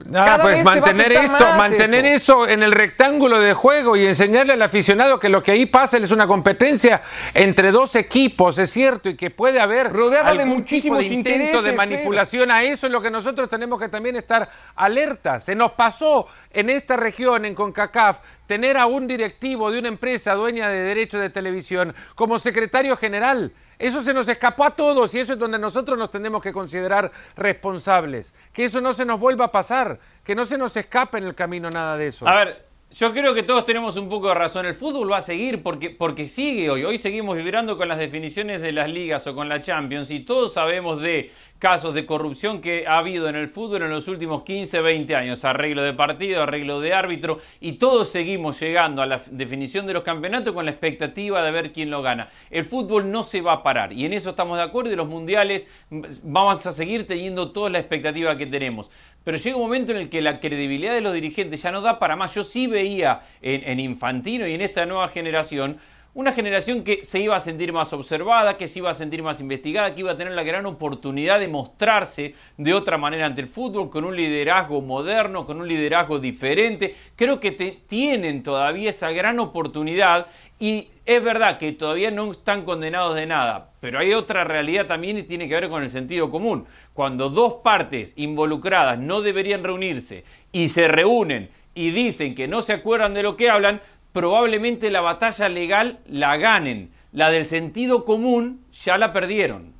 Nada, 0.05 0.38
pues 0.41 0.63
mantener 0.63 1.12
esto, 1.12 1.45
mantener 1.57 2.05
eso. 2.05 2.47
en 2.47 2.62
el 2.62 2.71
rectángulo 2.71 3.39
de 3.39 3.53
juego 3.53 3.95
y 3.95 4.05
enseñarle 4.05 4.53
al 4.53 4.62
aficionado 4.62 5.19
que 5.19 5.27
lo 5.27 5.41
que 5.41 5.51
ahí 5.51 5.65
pasa 5.65 5.97
es 5.97 6.12
una 6.12 6.27
competencia 6.27 7.01
entre 7.33 7.71
dos 7.71 7.95
equipos, 7.95 8.60
es 8.60 8.69
cierto, 8.69 9.10
y 9.10 9.15
que 9.15 9.31
puede 9.31 9.60
haber 9.60 9.91
rodeada 9.91 10.36
de 10.36 10.45
muchísimos 10.45 10.99
de 10.99 11.07
intentos 11.07 11.63
de 11.63 11.73
manipulación 11.73 12.51
a 12.51 12.63
eso 12.63 12.86
es 12.86 12.93
lo 12.93 13.01
que 13.01 13.10
nosotros 13.10 13.49
tenemos 13.49 13.79
que 13.79 13.89
también 13.89 14.15
estar 14.15 14.49
alerta. 14.75 15.41
Se 15.41 15.55
nos 15.55 15.71
pasó 15.71 16.27
en 16.53 16.69
esta 16.69 16.95
región, 16.95 17.45
en 17.45 17.55
CONCACAF, 17.55 18.19
tener 18.45 18.77
a 18.77 18.86
un 18.86 19.07
directivo 19.07 19.71
de 19.71 19.79
una 19.79 19.88
empresa 19.88 20.36
dueña 20.36 20.69
de 20.69 20.83
derechos 20.83 21.19
de 21.19 21.31
televisión 21.31 21.95
como 22.13 22.38
secretario 22.38 22.95
general. 22.97 23.51
Eso 23.79 24.01
se 24.01 24.13
nos 24.13 24.27
escapó 24.27 24.63
a 24.63 24.75
todos 24.75 25.13
y 25.13 25.19
eso 25.19 25.33
es 25.33 25.39
donde 25.39 25.59
nosotros 25.59 25.97
nos 25.97 26.09
tenemos 26.09 26.41
que 26.41 26.51
considerar 26.51 27.11
responsables. 27.35 28.33
Que 28.51 28.65
eso 28.65 28.81
no 28.81 28.93
se 28.93 29.05
nos 29.05 29.19
vuelva 29.19 29.45
a 29.45 29.51
pasar, 29.51 29.99
que 30.23 30.35
no 30.35 30.45
se 30.45 30.57
nos 30.57 30.75
escape 30.75 31.19
en 31.19 31.25
el 31.25 31.35
camino 31.35 31.69
nada 31.69 31.95
de 31.97 32.07
eso. 32.07 32.27
A 32.27 32.35
ver, 32.35 32.66
yo 32.95 33.13
creo 33.13 33.34
que 33.34 33.43
todos 33.43 33.65
tenemos 33.65 33.97
un 33.97 34.08
poco 34.08 34.30
de 34.30 34.36
razón. 34.36 34.65
El 34.65 34.73
fútbol 34.73 35.12
va 35.12 35.17
a 35.17 35.21
seguir 35.21 35.62
porque, 35.62 35.89
porque 35.89 36.28
sigue 36.28 36.69
hoy. 36.69 36.86
Hoy 36.86 36.97
seguimos 36.97 37.36
vibrando 37.36 37.78
con 37.78 37.89
las 37.89 38.00
definiciones 38.00 38.62
de 38.62 38.71
las 38.71 38.89
ligas 38.89 39.28
o 39.28 39.36
con 39.36 39.50
la 39.50 39.62
Champions 39.62 40.10
y 40.10 40.21
todos 40.21 40.54
sabemos 40.54 41.02
de 41.02 41.32
casos 41.60 41.93
de 41.93 42.06
corrupción 42.06 42.62
que 42.62 42.88
ha 42.88 43.00
habido 43.00 43.28
en 43.28 43.36
el 43.36 43.50
fútbol 43.50 43.84
en 43.84 43.89
los 43.89 44.08
últimos 44.08 44.43
15, 44.43 44.80
20 44.80 45.15
años. 45.15 45.43
Arreglo 45.43 45.84
de 45.84 45.93
partido, 45.93 46.43
arreglo 46.43 46.80
de 46.80 46.93
árbitro 46.93 47.39
y 47.60 47.73
todos 47.73 48.08
seguimos 48.08 48.60
llegando 48.62 49.02
a 49.02 49.06
la 49.06 49.21
definición 49.32 49.86
de 49.86 49.93
los 49.93 50.04
campeonatos 50.04 50.54
con 50.54 50.65
la 50.65 50.71
expectativa 50.71 51.43
de 51.43 51.52
ver 51.52 51.73
quién 51.73 51.89
lo 51.89 52.02
gana. 52.02 52.30
El 52.50 52.63
fútbol 52.63 53.12
no 53.12 53.26
se 53.26 53.41
va 53.41 53.54
a 53.54 53.63
parar 53.63 53.91
y 53.91 54.06
en 54.06 54.13
eso 54.13 54.30
estamos 54.30 54.58
de 54.58 54.63
acuerdo 54.63 54.93
y 54.93 54.95
los 54.95 55.08
mundiales 55.08 55.67
mm, 55.89 56.02
vamos 56.23 56.65
a 56.65 56.71
seguir 56.71 57.06
teniendo 57.06 57.52
toda 57.52 57.69
la 57.69 57.80
expectativa 57.80 58.38
que 58.38 58.45
tenemos 58.45 58.89
pero 59.27 59.39
llega 59.39 59.57
un 59.57 59.63
momento 59.63 59.91
en 59.91 59.97
el 59.97 60.07
que 60.07 60.21
la 60.21 60.39
credibilidad 60.39 60.93
de 60.93 61.01
los 61.01 61.11
dirigentes 61.11 61.61
ya 61.61 61.69
no 61.69 61.81
da 61.81 61.99
para 61.99 62.15
más. 62.15 62.33
Yo 62.33 62.45
sí 62.45 62.65
veía 62.65 63.23
en, 63.41 63.77
Infantino 63.77 64.47
y 64.47 64.53
en 64.53 64.61
esta 64.61 64.85
nueva 64.85 65.09
generación 65.09 65.79
una 66.17 66.32
generación 66.32 66.84
que 66.84 67.06
se 67.06 67.19
iba 67.19 67.36
a 67.36 67.39
sentir 67.39 67.71
más 67.71 67.93
observada, 67.93 68.58
que 68.58 68.67
se 68.67 68.80
iba 68.80 68.89
a 68.89 68.95
sentir 68.95 69.21
más 69.21 69.39
investigada, 69.39 69.93
que 69.93 69.99
iba 69.99 70.13
a 70.13 70.17
tener 70.17 70.34
la 70.34 70.41
gran 70.41 70.65
oportunidad 70.65 71.39
de 71.39 71.47
mostrarse 71.47 72.34
de 72.58 72.73
otra 72.73 72.97
manera 72.97 73.27
ante 73.27 73.41
el 73.41 73.47
fútbol, 73.47 73.91
con 73.91 74.03
un 74.03 74.15
liderazgo 74.15 74.82
moderno, 74.82 75.45
con 75.45 75.62
un 75.62 75.67
liderazgo 75.67 76.17
diferente. 76.17 76.95
Creo 77.15 77.39
que 77.39 77.51
tienen 77.51 78.41
todavía 78.41 78.89
esa 78.89 79.12
gran 79.12 79.39
oportunidad 79.39 80.25
y 80.58 80.88
es 81.06 81.23
verdad 81.23 81.60
que 81.60 81.71
todavía 81.73 82.10
no 82.10 82.32
están 82.32 82.65
condenados 82.65 83.13
de 83.13 83.27
nada, 83.27 83.69
pero 83.80 83.99
hay 83.99 84.13
otra 84.13 84.43
realidad 84.43 84.88
también 84.88 85.19
y 85.19 85.23
tiene 85.23 85.47
que 85.47 85.53
ver 85.53 85.69
con 85.69 85.84
el 85.84 85.91
sentido 85.91 86.32
común. 86.32 86.65
Cuando 86.95 87.30
dos 87.30 87.58
partes 87.63 88.13
involucradas 88.15 88.97
no 88.97 89.21
deberían 89.21 89.63
reunirse 89.63 90.23
y 90.51 90.69
se 90.69 90.88
reúnen 90.88 91.51
y 91.75 91.91
dicen 91.91 92.34
que 92.34 92.47
no 92.47 92.63
se 92.63 92.73
acuerdan 92.73 93.13
de 93.13 93.21
lo 93.21 93.38
que 93.38 93.51
hablan, 93.51 93.82
probablemente 94.17 94.89
la 94.89 95.01
batalla 95.01 95.47
legal 95.47 95.99
la 96.08 96.38
ganen. 96.38 96.89
La 97.12 97.30
del 97.30 97.45
sentido 97.45 98.03
común 98.03 98.65
ya 98.73 98.97
la 98.97 99.13
perdieron. 99.13 99.73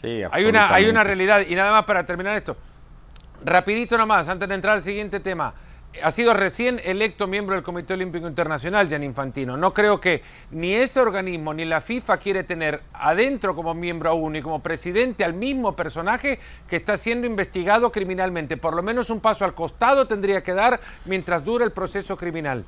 Sí, 0.00 0.22
hay, 0.30 0.46
una, 0.46 0.72
hay 0.72 0.86
una 0.86 1.04
realidad, 1.04 1.42
y 1.46 1.54
nada 1.54 1.70
más 1.70 1.84
para 1.84 2.06
terminar 2.06 2.34
esto. 2.34 2.56
Rapidito 3.44 3.98
nomás, 3.98 4.26
antes 4.26 4.48
de 4.48 4.54
entrar 4.54 4.72
al 4.72 4.82
siguiente 4.82 5.20
tema 5.20 5.52
ha 6.02 6.10
sido 6.12 6.32
recién 6.32 6.80
electo 6.82 7.26
miembro 7.26 7.56
del 7.56 7.64
Comité 7.64 7.92
Olímpico 7.92 8.26
Internacional, 8.26 8.88
Gian 8.88 9.02
Infantino. 9.02 9.58
No 9.58 9.74
creo 9.74 10.00
que 10.00 10.22
ni 10.52 10.72
ese 10.72 11.00
organismo 11.00 11.52
ni 11.52 11.66
la 11.66 11.82
FIFA 11.82 12.16
quiere 12.16 12.44
tener 12.44 12.80
adentro 12.94 13.54
como 13.54 13.74
miembro 13.74 14.08
aún 14.08 14.36
y 14.36 14.40
como 14.40 14.62
presidente 14.62 15.24
al 15.24 15.34
mismo 15.34 15.76
personaje 15.76 16.38
que 16.68 16.76
está 16.76 16.96
siendo 16.96 17.26
investigado 17.26 17.92
criminalmente. 17.92 18.56
Por 18.56 18.74
lo 18.74 18.82
menos 18.82 19.10
un 19.10 19.20
paso 19.20 19.44
al 19.44 19.54
costado 19.54 20.06
tendría 20.06 20.42
que 20.42 20.54
dar 20.54 20.80
mientras 21.04 21.44
dure 21.44 21.66
el 21.66 21.72
proceso 21.72 22.16
criminal. 22.16 22.64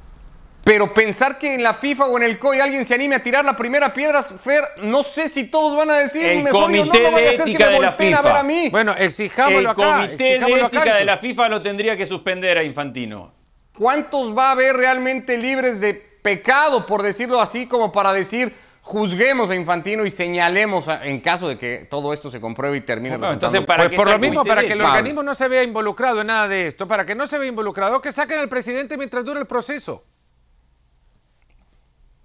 Pero 0.65 0.95
pensar 0.95 1.39
que 1.39 1.55
en 1.55 1.63
la 1.63 1.75
FIFA 1.75 2.07
o 2.07 2.17
en 2.17 2.23
el 2.23 2.39
COI 2.39 2.61
alguien 2.61 2.85
se 2.85 2.95
anime 2.95 3.17
a 3.17 3.23
tirar 3.23 3.45
la 3.45 3.57
primera 3.57 3.93
piedra, 3.93 4.23
Fer, 4.23 4.63
no 4.83 5.03
sé 5.03 5.29
si 5.29 5.49
todos 5.49 5.77
van 5.77 5.91
a 5.91 5.95
decir 5.99 6.25
el 6.25 6.49
comité 6.49 7.11
no, 7.11 7.17
de 7.17 7.35
ética 7.35 7.69
de 7.69 7.81
la 7.81 7.93
FIFA. 7.93 8.19
A 8.19 8.23
ver 8.23 8.37
a 8.37 8.43
mí. 8.45 8.69
Bueno, 8.71 8.95
exijámoslo 8.97 9.71
acá. 9.71 10.05
El 10.05 10.07
comité 10.07 10.39
de 10.39 10.61
ética 10.61 10.95
de 10.97 11.05
la 11.05 11.19
FIFA 11.19 11.49
lo 11.49 11.63
tendría 11.63 11.97
que 11.97 12.07
suspender 12.07 12.59
a 12.59 12.63
Infantino. 12.63 13.33
¿Cuántos 13.77 14.37
va 14.37 14.49
a 14.49 14.51
haber 14.53 14.77
realmente 14.77 15.37
libres 15.37 15.81
de 15.81 15.95
pecado, 15.95 16.87
por 16.87 17.03
decirlo 17.03 17.41
así, 17.41 17.67
como 17.67 17.91
para 17.91 18.13
decir 18.13 18.55
juzguemos 18.83 19.49
a 19.51 19.55
Infantino 19.55 20.05
y 20.05 20.11
señalemos 20.11 20.87
en 21.03 21.21
caso 21.21 21.49
de 21.49 21.57
que 21.57 21.87
todo 21.89 22.13
esto 22.13 22.31
se 22.31 22.41
compruebe 22.41 22.77
y 22.77 22.81
termine 22.81 23.15
entonces 23.15 23.65
para 23.65 23.85
pues 23.85 23.97
por 23.97 24.11
lo 24.11 24.19
mismo 24.19 24.45
para 24.45 24.63
que 24.63 24.73
el 24.73 24.83
organismo 24.83 25.23
no 25.23 25.37
se 25.37 25.47
vea 25.47 25.63
involucrado 25.63 26.21
en 26.21 26.27
nada 26.27 26.49
de 26.49 26.67
esto 26.67 26.89
para 26.89 27.07
que 27.07 27.15
no 27.15 27.29
se 27.29 27.39
vea 27.39 27.49
involucrado 27.49 28.03
que 28.03 28.11
saquen 28.11 28.41
al 28.41 28.49
presidente 28.49 28.97
mientras 28.97 29.25
dure 29.25 29.39
el 29.39 29.47
proceso 29.47 30.05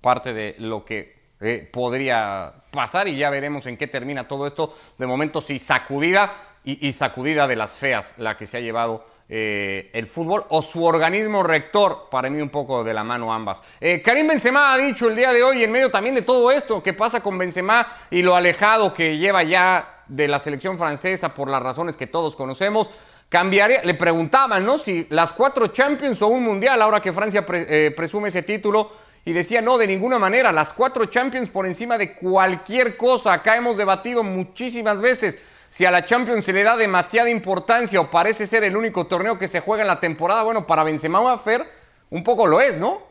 parte 0.08 0.32
de 0.32 0.56
lo 0.60 0.86
que 0.86 1.18
eh, 1.42 1.70
podría 1.70 2.54
pasar 2.72 3.10
y 3.10 3.18
ya 3.18 3.30
veremos 3.30 3.66
en 3.66 3.76
qué 3.76 3.88
termina 3.88 4.26
todo 4.26 4.48
esto. 4.48 4.74
De 4.98 5.06
momento 5.06 5.42
sí, 5.42 5.60
sacudida 5.60 6.34
y, 6.64 6.94
sacudida 6.94 7.46
de 7.46 7.58
las 7.58 7.74
feas 7.74 8.14
la 8.16 8.38
que 8.38 8.48
se 8.48 8.56
ha 8.56 8.62
llevado 8.62 9.06
eh, 9.28 9.90
el 9.92 10.08
fútbol 10.08 10.46
o 10.48 10.62
su 10.62 10.86
organismo 10.86 11.44
rector, 11.44 12.08
para 12.10 12.30
mí 12.30 12.42
un 12.42 12.48
poco 12.48 12.86
de 12.86 12.94
la 12.94 13.04
mano 13.04 13.34
ambas. 13.34 13.60
Eh, 13.82 14.02
Karim 14.02 14.30
Benzema 14.30 14.72
ha 14.72 14.78
dicho 14.78 15.10
el 15.10 15.18
día 15.18 15.34
de 15.34 15.44
hoy, 15.44 15.62
en 15.62 15.74
medio 15.74 15.92
también 15.92 16.16
de 16.16 16.22
todo 16.22 16.52
esto 16.52 16.82
que 16.82 16.94
pasa 16.94 17.20
con 17.20 17.38
Benzema 17.38 17.86
y 18.10 18.22
lo 18.22 18.34
alejado 18.34 18.94
que 18.94 19.18
lleva 19.18 19.44
ya 19.44 20.04
de 20.08 20.30
la 20.30 20.40
selección 20.40 20.78
francesa 20.78 21.36
por 21.36 21.50
las 21.50 21.62
razones 21.62 21.98
que 21.98 22.08
todos 22.08 22.38
conocemos, 22.38 22.92
cambiaría, 23.28 23.84
le 23.84 23.96
preguntaban, 23.96 24.66
¿no? 24.66 24.78
Si 24.78 25.06
las 25.10 25.34
cuatro 25.34 25.68
Champions 25.68 26.22
o 26.22 26.28
un 26.28 26.46
Mundial, 26.46 26.82
ahora 26.82 27.02
que 27.02 27.12
Francia 27.12 27.46
presume 27.46 28.30
ese 28.30 28.44
título, 28.44 28.90
y 29.28 29.34
decía, 29.34 29.62
no, 29.62 29.78
de 29.78 29.88
ninguna 29.88 30.18
manera, 30.18 30.54
las 30.54 30.72
cuatro 30.72 31.08
Champions 31.08 31.50
por 31.50 31.66
encima 31.66 31.98
de 31.98 32.14
cualquier 32.14 32.96
cosa. 32.96 33.34
Acá 33.34 33.58
hemos 33.58 33.76
debatido 33.76 34.24
muchísimas 34.24 35.02
veces 35.02 35.38
si 35.68 35.84
a 35.84 35.92
la 35.92 36.06
Champions 36.06 36.46
se 36.46 36.54
le 36.54 36.64
da 36.64 36.78
demasiada 36.78 37.30
importancia 37.30 38.00
o 38.00 38.10
parece 38.10 38.48
ser 38.48 38.64
el 38.64 38.78
único 38.78 39.06
torneo 39.08 39.38
que 39.38 39.50
se 39.50 39.60
juega 39.60 39.84
en 39.84 39.90
la 39.90 40.00
temporada. 40.00 40.44
Bueno, 40.44 40.66
para 40.66 40.86
Benzema 40.86 41.38
Fer 41.40 41.70
un 42.10 42.24
poco 42.24 42.48
lo 42.48 42.62
es, 42.62 42.78
¿no? 42.78 43.02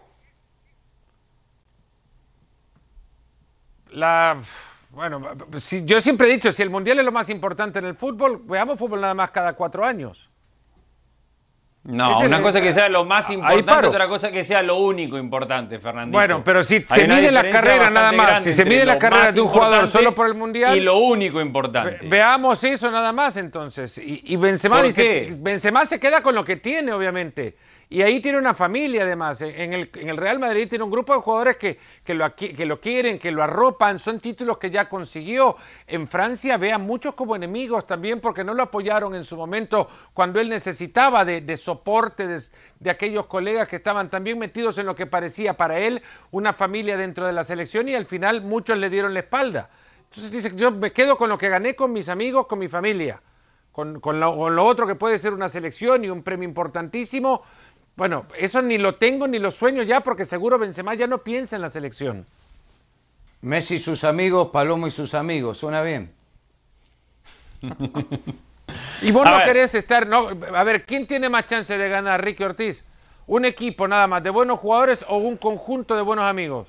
La, 3.91 4.39
bueno, 4.93 5.21
si, 5.61 5.85
yo 5.85 6.01
siempre 6.01 6.29
he 6.29 6.33
dicho, 6.33 6.51
si 6.51 6.63
el 6.63 6.71
Mundial 6.71 6.99
es 6.99 7.05
lo 7.05 7.13
más 7.13 7.29
importante 7.29 7.79
en 7.79 7.85
el 7.85 7.95
fútbol, 7.95 8.41
veamos 8.47 8.79
fútbol 8.79 9.03
nada 9.03 9.13
más 9.13 9.29
cada 9.33 9.53
cuatro 9.53 9.85
años. 9.85 10.31
No, 11.87 12.19
una 12.21 12.43
cosa 12.43 12.61
que 12.61 12.73
sea 12.73 12.89
lo 12.89 13.05
más 13.05 13.31
importante, 13.31 13.87
otra 13.87 14.09
cosa 14.09 14.31
que 14.31 14.45
sea 14.45 14.63
lo 14.63 14.77
único 14.77 15.17
importante, 15.17 15.79
Fernandito. 15.79 16.19
Bueno, 16.19 16.43
pero 16.45 16.65
si 16.65 16.81
se 16.81 17.07
mide 17.07 17.31
la 17.31 17.49
carrera 17.49 17.91
nada 17.91 18.13
más, 18.13 18.43
si 18.43 18.53
se 18.53 18.65
mide 18.65 18.85
la 18.85 18.99
carrera 18.99 19.33
de 19.33 19.41
un 19.41 19.49
jugador 19.49 19.87
solo 19.89 20.15
por 20.15 20.27
el 20.27 20.35
Mundial... 20.35 20.77
Y 20.77 20.81
lo 20.81 20.99
único 20.99 21.41
importante. 21.41 22.01
veamos 22.09 22.63
eso 22.65 22.91
nada 22.91 23.13
más 23.13 23.37
entonces. 23.37 23.99
Y, 23.99 24.23
y 24.25 24.37
Benzema, 24.37 24.83
dice, 24.83 25.29
Benzema 25.39 25.85
se 25.85 26.01
queda 26.01 26.23
con 26.23 26.35
lo 26.35 26.45
que 26.45 26.57
tiene, 26.57 26.93
obviamente. 26.93 27.55
Y 27.89 28.03
ahí 28.03 28.21
tiene 28.21 28.39
una 28.39 28.53
familia 28.53 29.05
además. 29.05 29.41
En 29.43 29.73
el, 29.73 29.91
en 29.95 30.09
el 30.09 30.17
Real 30.17 30.41
Madrid 30.41 30.69
tiene 30.69 30.83
un 30.83 30.91
grupo 30.91 31.15
de 31.15 31.21
jugadores 31.21 31.57
que, 31.57 31.79
que, 32.03 32.15
lo, 32.15 32.35
que 32.35 32.67
lo 32.67 32.81
quieren, 32.81 33.17
que 33.17 33.31
lo 33.31 33.45
arropan, 33.45 34.01
son 34.01 34.19
títulos 34.19 34.59
que 34.59 34.71
ya 34.71 34.89
consiguió. 34.89 35.57
En 35.87 36.09
Francia 36.09 36.57
ve 36.57 36.73
a 36.73 36.79
muchos 36.79 37.15
como 37.15 37.37
enemigos 37.37 37.87
también 37.87 38.21
porque 38.21 38.43
no 38.43 38.55
lo 38.55 38.65
apoyaron 38.65 39.15
en 39.15 39.23
su 39.23 39.37
momento 39.37 39.89
cuando 40.13 40.41
él 40.41 40.49
necesitaba 40.49 41.25
de, 41.25 41.57
soporte 41.57 42.27
de, 42.27 42.43
de, 42.81 42.91
aquellos 42.91 43.27
colegas 43.27 43.69
que 43.69 43.77
estaban 43.77 44.11
también 44.11 44.37
metidos 44.37 44.79
en 44.79 44.87
lo 44.87 44.97
que 44.97 45.07
parecía 45.07 45.57
para 45.57 45.79
él 45.79 46.03
una 46.33 46.53
familia 46.53 46.97
dentro 46.97 47.25
de 47.25 47.33
la 47.33 47.45
selección 47.45 47.89
y 47.89 47.95
al 47.95 48.07
final 48.07 48.43
muchos 48.43 48.79
le 48.79 48.91
dieron 48.91 49.15
la 49.15 49.21
espalda. 49.21 49.71
Entonces 50.07 50.33
dice, 50.33 50.57
yo 50.57 50.73
me 50.73 50.93
quedo 50.93 51.17
con 51.17 51.29
lo 51.29 51.39
que 51.39 51.49
gané 51.49 51.77
con 51.77 51.93
mis 51.93 52.09
amigos, 52.09 52.47
con 52.47 52.59
mi 52.59 52.67
familia. 52.67 53.23
Con, 53.71 54.01
con 54.01 54.19
lo 54.19 54.65
otro 54.65 54.87
que 54.87 54.95
puede 54.95 55.19
ser 55.19 55.35
una 55.35 55.51
selección 55.51 56.03
y 56.03 56.09
un 56.09 56.23
premio 56.23 56.49
importantísimo, 56.49 57.43
bueno, 57.97 58.27
eso 58.39 58.63
ni 58.63 58.79
lo 58.79 58.97
tengo 58.97 59.27
ni 59.27 59.39
lo 59.39 59.51
sueño 59.51 59.83
ya 59.83 60.01
porque 60.01 60.27
seguro 60.27 60.59
Benzema 60.59 60.95
ya 60.95 61.07
no 61.07 61.19
piensa 61.19 61.57
en 61.57 61.63
la 61.63 61.71
selección. 61.71 62.27
Messi 63.41 63.77
y 63.77 63.79
sus 63.79 64.05
amigos, 64.05 64.49
Palomo 64.53 64.87
y 64.87 64.91
sus 64.91 65.15
amigos, 65.15 65.59
suena 65.59 65.83
bien. 65.83 66.13
y 69.03 69.11
vos 69.11 69.29
no 69.31 69.43
querés 69.45 69.75
estar, 69.75 70.07
no, 70.07 70.29
a 70.55 70.65
ver, 70.65 70.85
¿quién 70.85 71.07
tiene 71.07 71.29
más 71.29 71.47
chance 71.47 71.77
de 71.77 71.89
ganar, 71.89 72.23
Ricky 72.23 72.45
Ortiz? 72.45 72.85
¿Un 73.27 73.45
equipo 73.45 73.89
nada 73.89 74.07
más 74.07 74.23
de 74.23 74.31
buenos 74.31 74.59
jugadores 74.59 75.05
o 75.09 75.17
un 75.17 75.37
conjunto 75.37 75.97
de 75.97 76.03
buenos 76.03 76.25
amigos? 76.25 76.69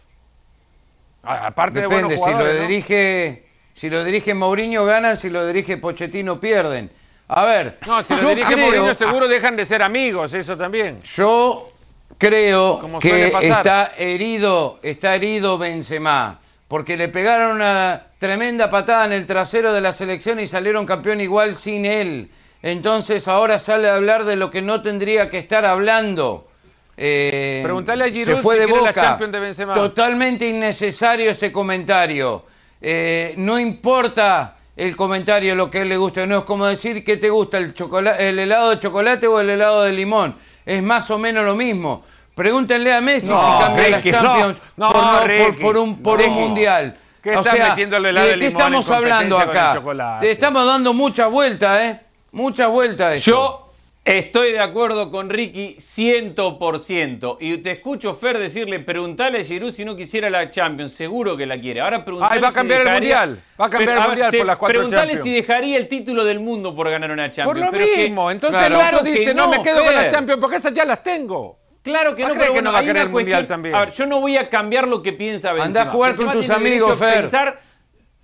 aparte 1.23 1.81
de 1.81 1.87
buenos 1.87 2.13
jugadores. 2.13 2.53
Si 2.53 2.61
lo 2.61 2.67
dirige, 2.67 3.45
si 3.73 3.89
lo 3.89 4.03
dirige 4.03 4.33
Mourinho 4.33 4.85
ganan, 4.85 5.17
si 5.17 5.29
lo 5.29 5.45
dirige 5.45 5.77
Pochettino 5.77 6.39
pierden. 6.39 6.89
A 7.29 7.45
ver. 7.45 7.77
No, 7.85 8.03
si 8.03 8.15
lo 8.15 8.29
dirige 8.29 8.55
Mourinho 8.55 8.93
seguro 8.93 9.27
dejan 9.27 9.55
de 9.55 9.65
ser 9.65 9.83
amigos, 9.83 10.33
eso 10.33 10.55
también. 10.55 11.01
Yo 11.03 11.69
creo 12.17 12.79
que 13.01 13.27
está 13.41 13.93
herido, 13.97 14.79
está 14.81 15.15
herido 15.15 15.57
Benzema, 15.57 16.39
porque 16.67 16.95
le 16.95 17.09
pegaron 17.09 17.57
una 17.57 18.03
tremenda 18.17 18.69
patada 18.69 19.05
en 19.05 19.13
el 19.13 19.25
trasero 19.25 19.73
de 19.73 19.81
la 19.81 19.93
selección 19.93 20.39
y 20.39 20.47
salieron 20.47 20.85
campeón 20.85 21.21
igual 21.21 21.57
sin 21.57 21.85
él. 21.85 22.29
entonces 22.63 23.27
ahora 23.27 23.59
sale 23.59 23.89
a 23.89 23.95
hablar 23.95 24.25
de 24.25 24.35
lo 24.35 24.49
que 24.49 24.61
no 24.61 24.81
tendría 24.81 25.29
que 25.29 25.37
estar 25.39 25.65
hablando. 25.65 26.47
Eh, 26.95 27.59
Preguntale 27.61 28.05
a 28.05 28.07
Giroud 28.09 28.37
se 28.37 28.41
fue 28.41 28.55
si 28.55 28.61
de 28.61 28.67
la 28.67 28.91
boca. 28.91 29.17
De 29.27 29.39
Benzema. 29.39 29.75
Totalmente 29.75 30.47
innecesario 30.47 31.29
ese 31.29 31.51
comentario. 31.51 32.45
Eh, 32.81 33.35
no 33.37 33.59
importa 33.59 34.56
el 34.77 34.95
comentario, 34.95 35.55
lo 35.55 35.69
que 35.69 35.79
a 35.79 35.81
él 35.81 35.89
le 35.89 35.97
gusta. 35.97 36.25
No 36.25 36.37
es 36.39 36.43
como 36.45 36.65
decir 36.67 37.03
que 37.03 37.17
te 37.17 37.29
gusta 37.29 37.57
el, 37.57 37.73
chocola- 37.73 38.15
el 38.17 38.39
helado 38.39 38.69
de 38.69 38.79
chocolate 38.79 39.27
o 39.27 39.39
el 39.39 39.49
helado 39.49 39.83
de 39.83 39.91
limón. 39.91 40.35
Es 40.65 40.81
más 40.83 41.09
o 41.11 41.17
menos 41.17 41.43
lo 41.43 41.55
mismo. 41.55 42.03
Pregúntenle 42.35 42.93
a 42.93 43.01
Messi 43.01 43.29
No, 43.29 43.39
si 43.75 43.81
Ricky, 43.81 44.11
las 44.11 44.21
Champions 44.21 44.57
no, 44.77 44.87
no, 44.87 44.93
por, 44.93 45.01
por- 45.19 45.27
Ricky, 45.27 45.61
por 45.63 45.77
un, 45.77 46.03
por 46.03 46.21
un 46.21 46.29
mundial. 46.33 46.95
¿Qué 47.21 47.33
estás 47.33 47.57
metiendo 47.59 47.97
el 47.97 48.05
helado 48.05 48.27
¿de 48.27 48.33
de 48.33 48.39
qué 48.39 48.47
limón 48.49 48.61
en 48.61 48.73
estamos 48.79 48.91
hablando 48.91 49.39
acá? 49.39 49.73
chocolate? 49.73 50.31
Estamos 50.31 50.65
dando 50.65 50.93
muchas 50.93 51.29
vueltas, 51.31 51.81
¿eh? 51.81 51.99
Muchas 52.31 52.69
vueltas. 52.69 53.07
a 53.07 53.15
esto. 53.15 53.31
Yo 53.31 53.66
estoy 54.07 54.53
de 54.53 54.59
acuerdo 54.59 55.11
con 55.11 55.29
Ricky 55.29 55.75
100%. 55.79 57.37
Y 57.39 57.57
te 57.57 57.71
escucho, 57.71 58.15
Fer, 58.15 58.37
decirle, 58.37 58.79
preguntale 58.79 59.39
a 59.39 59.43
Giroud 59.43 59.71
si 59.71 59.83
no 59.85 59.95
quisiera 59.95 60.29
la 60.29 60.49
Champions. 60.49 60.93
Seguro 60.93 61.35
que 61.37 61.45
la 61.45 61.59
quiere. 61.59 61.81
Ahora 61.81 62.03
preguntale 62.05 62.35
Ay, 62.35 62.41
va 62.41 62.47
a 62.47 62.51
si 62.51 62.55
cambiar 62.55 62.79
el 62.81 62.85
dejaría- 62.87 63.19
Mundial. 63.25 63.43
Va 63.59 63.65
a 63.65 63.69
cambiar 63.69 63.89
Pero, 63.91 64.01
el 64.03 64.07
Mundial 64.09 64.31
te- 64.31 64.37
por 64.37 64.47
las 64.47 64.57
cuatro 64.57 64.73
Preguntale 64.79 65.01
Champions. 65.13 65.23
si 65.23 65.31
dejaría 65.35 65.77
el 65.77 65.87
título 65.87 66.23
del 66.25 66.39
mundo 66.39 66.75
por 66.75 66.89
ganar 66.89 67.11
una 67.11 67.31
Champions. 67.31 67.47
Por 67.47 67.57
lo 67.65 67.71
Pero 67.71 67.83
es 67.83 67.89
que- 67.91 68.03
mismo. 68.03 68.31
Entonces 68.31 68.57
Claro. 68.59 68.79
el 68.79 68.95
otro 68.95 69.03
dice, 69.03 69.33
no, 69.33 69.47
me 69.49 69.57
no, 69.57 69.63
quedo 69.63 69.83
con 69.83 69.95
la. 69.95 70.09
Champions 70.11 70.39
porque 70.41 70.55
esas 70.57 70.73
ya 70.73 70.85
las 70.85 71.03
tengo. 71.03 71.59
Claro 71.83 72.15
que 72.15 72.23
¿Va 72.23 72.29
a 72.29 72.33
no, 72.33 72.39
pero 72.39 72.45
que 72.47 72.51
bueno, 72.53 72.69
no 72.69 72.73
va 72.73 72.79
a 72.79 72.83
querer 72.83 73.03
el 73.03 73.09
Mundial 73.09 73.47
también? 73.47 73.73
A 73.75 73.79
ver, 73.81 73.91
yo 73.93 74.05
no 74.05 74.19
voy 74.19 74.35
a 74.37 74.49
cambiar 74.49 74.87
lo 74.87 75.01
que 75.01 75.13
piensa 75.13 75.53
Benzema. 75.53 75.65
Andá 75.65 75.81
a 75.83 75.93
jugar 75.93 76.15
con 76.15 76.31
tus 76.31 76.49
amigos, 76.49 76.97
Fer. 76.99 77.21
pensar 77.21 77.61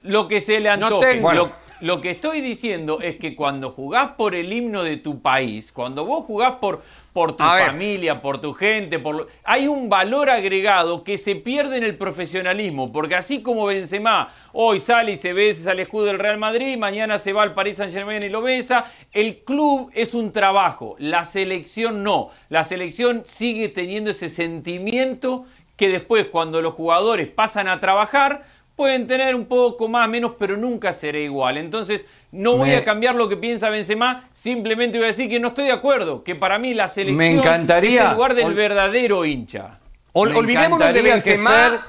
lo 0.02 0.28
que 0.28 0.42
se 0.42 0.60
le 0.60 0.68
No 0.78 0.88
antoje. 0.88 1.08
tengo. 1.14 1.32
Lo, 1.32 1.52
lo 1.84 2.00
que 2.00 2.12
estoy 2.12 2.40
diciendo 2.40 3.02
es 3.02 3.18
que 3.18 3.36
cuando 3.36 3.72
jugás 3.72 4.12
por 4.12 4.36
el 4.36 4.54
himno 4.54 4.84
de 4.84 4.96
tu 4.96 5.22
país, 5.22 5.70
cuando 5.74 6.06
vos 6.06 6.24
jugás 6.24 6.54
por, 6.54 6.82
por 7.12 7.36
tu 7.36 7.44
A 7.44 7.56
ver. 7.56 7.66
familia, 7.66 8.22
por 8.22 8.40
tu 8.40 8.54
gente, 8.54 9.00
por 9.00 9.28
hay 9.44 9.68
un 9.68 9.90
valor 9.90 10.30
agregado 10.30 11.04
que 11.04 11.18
se 11.18 11.36
pierde 11.36 11.76
en 11.76 11.84
el 11.84 11.98
profesionalismo, 11.98 12.94
porque 12.94 13.16
así 13.16 13.42
como 13.42 13.66
Benzema 13.66 14.34
hoy 14.54 14.80
sale 14.80 15.12
y 15.12 15.18
se 15.18 15.34
besa 15.34 15.72
al 15.72 15.82
escudo 15.82 16.06
del 16.06 16.20
Real 16.20 16.38
Madrid, 16.38 16.78
mañana 16.78 17.20
se 17.20 17.34
va 17.34 17.44
al 17.44 17.54
Paris 17.54 17.76
Saint 17.76 17.92
Germain 17.92 18.24
y 18.24 18.30
lo 18.30 18.42
besa, 18.42 18.86
el 19.12 19.40
club 19.40 19.92
es 19.94 20.14
un 20.14 20.32
trabajo, 20.32 20.96
la 21.00 21.26
selección 21.26 22.02
no, 22.02 22.30
la 22.48 22.64
selección 22.64 23.24
sigue 23.26 23.68
teniendo 23.68 24.12
ese 24.12 24.30
sentimiento 24.30 25.44
que 25.76 25.90
después 25.90 26.28
cuando 26.28 26.62
los 26.62 26.76
jugadores 26.76 27.28
pasan 27.28 27.68
a 27.68 27.82
trabajar, 27.82 28.46
pueden 28.76 29.06
tener 29.08 29.36
un 29.36 29.46
poco 29.46 29.88
más, 29.88 30.10
menos, 30.10 30.34
pero 30.40 30.58
nunca 30.58 30.94
será 30.94 31.20
igual. 31.20 31.58
Entonces, 31.58 32.06
no 32.32 32.58
voy 32.58 32.70
Me- 32.70 32.78
a 32.78 32.84
cambiar 32.84 33.14
lo 33.16 33.30
que 33.30 33.38
piensa 33.38 33.70
Benzema, 33.70 34.30
simplemente 34.34 34.98
voy 34.98 35.06
a 35.06 35.08
decir 35.10 35.30
que 35.30 35.40
no 35.40 35.50
estoy 35.50 35.66
de 35.66 35.72
acuerdo, 35.72 36.24
que 36.24 36.36
para 36.36 36.58
mí 36.58 36.74
la 36.74 36.88
selección 36.88 37.18
Me 37.18 37.32
encantaría- 37.32 38.02
es 38.04 38.10
el 38.10 38.16
lugar 38.16 38.34
del 38.34 38.46
ol- 38.48 38.56
verdadero 38.56 39.26
hincha. 39.26 39.80
Ol- 40.14 40.32
Me 40.32 40.38
olvidémonos 40.40 40.94
de 40.94 41.02
Benzema. 41.02 41.52
Fer- 41.52 41.80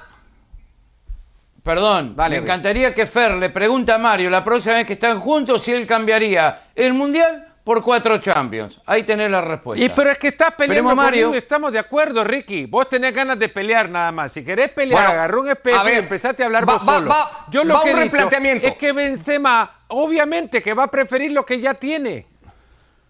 Perdón, 1.62 2.14
Dale, 2.14 2.36
me 2.36 2.42
encantaría 2.42 2.94
que 2.94 3.06
Fer 3.06 3.32
le 3.36 3.48
pregunte 3.48 3.90
a 3.90 3.96
Mario 3.96 4.28
la 4.28 4.44
próxima 4.44 4.74
vez 4.74 4.86
que 4.86 4.92
están 4.94 5.18
juntos 5.20 5.62
si 5.62 5.72
él 5.72 5.86
cambiaría 5.86 6.60
el 6.74 6.92
Mundial 6.92 7.43
por 7.64 7.82
cuatro 7.82 8.18
Champions. 8.18 8.78
Ahí 8.84 9.02
tenés 9.04 9.30
la 9.30 9.40
respuesta. 9.40 9.82
Y 9.84 9.88
pero 9.88 10.10
es 10.10 10.18
que 10.18 10.28
estás 10.28 10.54
peleando 10.54 10.94
Mario. 10.94 11.26
conmigo, 11.28 11.34
estamos 11.42 11.72
de 11.72 11.78
acuerdo, 11.78 12.22
Ricky. 12.22 12.66
Vos 12.66 12.88
tenés 12.90 13.14
ganas 13.14 13.38
de 13.38 13.48
pelear 13.48 13.88
nada 13.88 14.12
más. 14.12 14.32
Si 14.32 14.44
querés 14.44 14.70
pelear, 14.70 15.00
Bueno, 15.00 15.14
agarró 15.18 15.40
un 15.40 15.48
espejo 15.48 15.88
y 15.88 15.92
empezaste 15.92 16.42
a 16.42 16.46
hablar 16.46 16.68
va- 16.68 16.74
vos 16.74 16.86
va- 16.88 16.94
solo. 16.96 17.08
va- 17.10 17.46
Yo 17.50 17.64
lo 17.64 17.80
que 17.80 17.90
un 17.92 17.98
he 17.98 18.02
dicho 18.02 18.04
replanteamiento. 18.04 18.66
es 18.66 18.74
que 18.76 18.92
Benzema, 18.92 19.78
obviamente 19.88 20.60
que 20.60 20.74
va 20.74 20.84
a 20.84 20.90
preferir 20.90 21.32
lo 21.32 21.46
que 21.46 21.58
ya 21.58 21.72
tiene. 21.74 22.26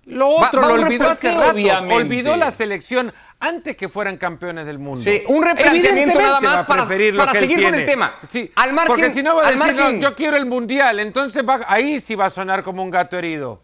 Lo 0.07 0.29
otro 0.29 0.61
lo 0.61 0.75
olvidó 0.75 1.07
replan- 1.07 1.11
hace 1.13 1.29
¿qué 1.31 1.35
rato. 1.35 1.51
obviamente? 1.53 1.95
Olvidó 1.95 2.37
la 2.37 2.51
selección 2.51 3.13
antes 3.41 3.75
que 3.77 3.89
fueran 3.89 4.19
campeones 4.19 4.67
del 4.67 4.79
mundo. 4.79 5.01
Sí, 5.03 5.23
un 5.29 5.43
replanteamiento 5.43 6.21
nada 6.21 6.41
más 6.41 6.67
para- 6.67 6.85
para 6.87 7.33
seguir 7.33 7.65
con 7.65 7.75
el 7.75 7.87
tema. 7.87 8.15
Sí, 8.29 8.53
Al 8.55 8.73
margen- 8.73 8.87
porque 8.87 9.11
si 9.11 9.23
no 9.23 9.35
va 9.37 9.49
a 9.49 9.51
decir, 9.51 9.75
no, 9.75 9.91
yo 9.93 10.15
quiero 10.15 10.37
el 10.37 10.47
mundial, 10.47 11.01
entonces 11.01 11.43
va- 11.45 11.65
ahí 11.67 12.01
sí 12.01 12.15
va 12.15 12.27
a 12.27 12.31
sonar 12.31 12.63
como 12.63 12.83
un 12.85 12.91
gato 12.91 13.17
herido. 13.19 13.63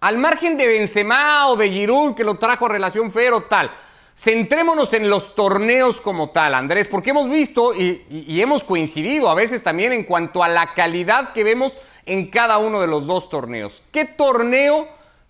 Al 0.00 0.16
margen 0.18 0.56
de 0.56 0.66
Benzema 0.66 1.48
o 1.48 1.56
de 1.56 1.70
Giroud 1.70 2.14
que 2.14 2.24
lo 2.24 2.36
trajo 2.36 2.66
a 2.66 2.68
relación 2.68 3.10
Fer 3.10 3.32
o 3.32 3.42
tal. 3.42 3.70
Centrémonos 4.16 4.92
en 4.94 5.08
los 5.10 5.34
torneos 5.36 6.00
como 6.00 6.30
tal, 6.30 6.54
Andrés, 6.54 6.88
porque 6.88 7.10
hemos 7.10 7.28
visto 7.30 7.72
y, 7.74 8.04
y- 8.10 8.24
y 8.28 8.40
hemos 8.42 8.64
coincidido 8.64 9.30
a 9.30 9.34
veces 9.34 9.62
también 9.62 9.92
en 9.92 10.02
cuanto 10.04 10.42
a 10.42 10.48
la 10.48 10.74
calidad 10.74 11.32
que 11.32 11.44
vemos 11.44 11.78
en 12.04 12.28
cada 12.28 12.58
uno 12.58 12.80
de 12.80 12.88
los 12.88 13.06
dos 13.06 13.28
torneos. 13.30 13.82
¿Qué 13.92 14.04
torneo 14.04 14.88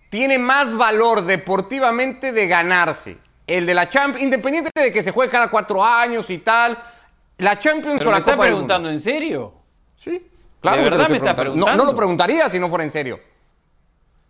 tiene 0.09 0.39
más 0.39 0.75
valor 0.75 1.23
deportivamente 1.23 2.31
de 2.31 2.47
ganarse? 2.47 3.17
El 3.45 3.65
de 3.67 3.73
la 3.75 3.89
Champions, 3.89 4.23
independiente 4.23 4.71
de 4.75 4.91
que 4.91 5.03
se 5.03 5.11
juegue 5.11 5.31
cada 5.31 5.49
cuatro 5.49 5.83
años 5.83 6.29
y 6.31 6.39
tal. 6.39 6.77
La 7.37 7.59
Champions 7.59 7.99
¿Pero 7.99 8.09
o 8.09 8.13
me 8.13 8.19
la 8.19 8.25
del 8.25 8.35
Mundo. 8.37 8.43
preguntando 8.43 8.89
en 8.89 8.99
serio? 8.99 9.53
Sí, 9.97 10.25
claro. 10.61 10.77
¿De 10.77 10.83
verdad 10.89 11.09
me 11.09 11.17
estás 11.17 11.35
preguntando. 11.35 11.71
No- 11.71 11.77
No, 11.77 11.91
lo 11.91 11.95
preguntaría 11.95 12.49
si 12.49 12.57
no 12.59 12.69
fuera 12.69 12.83
en 12.83 12.91
serio. 12.91 13.19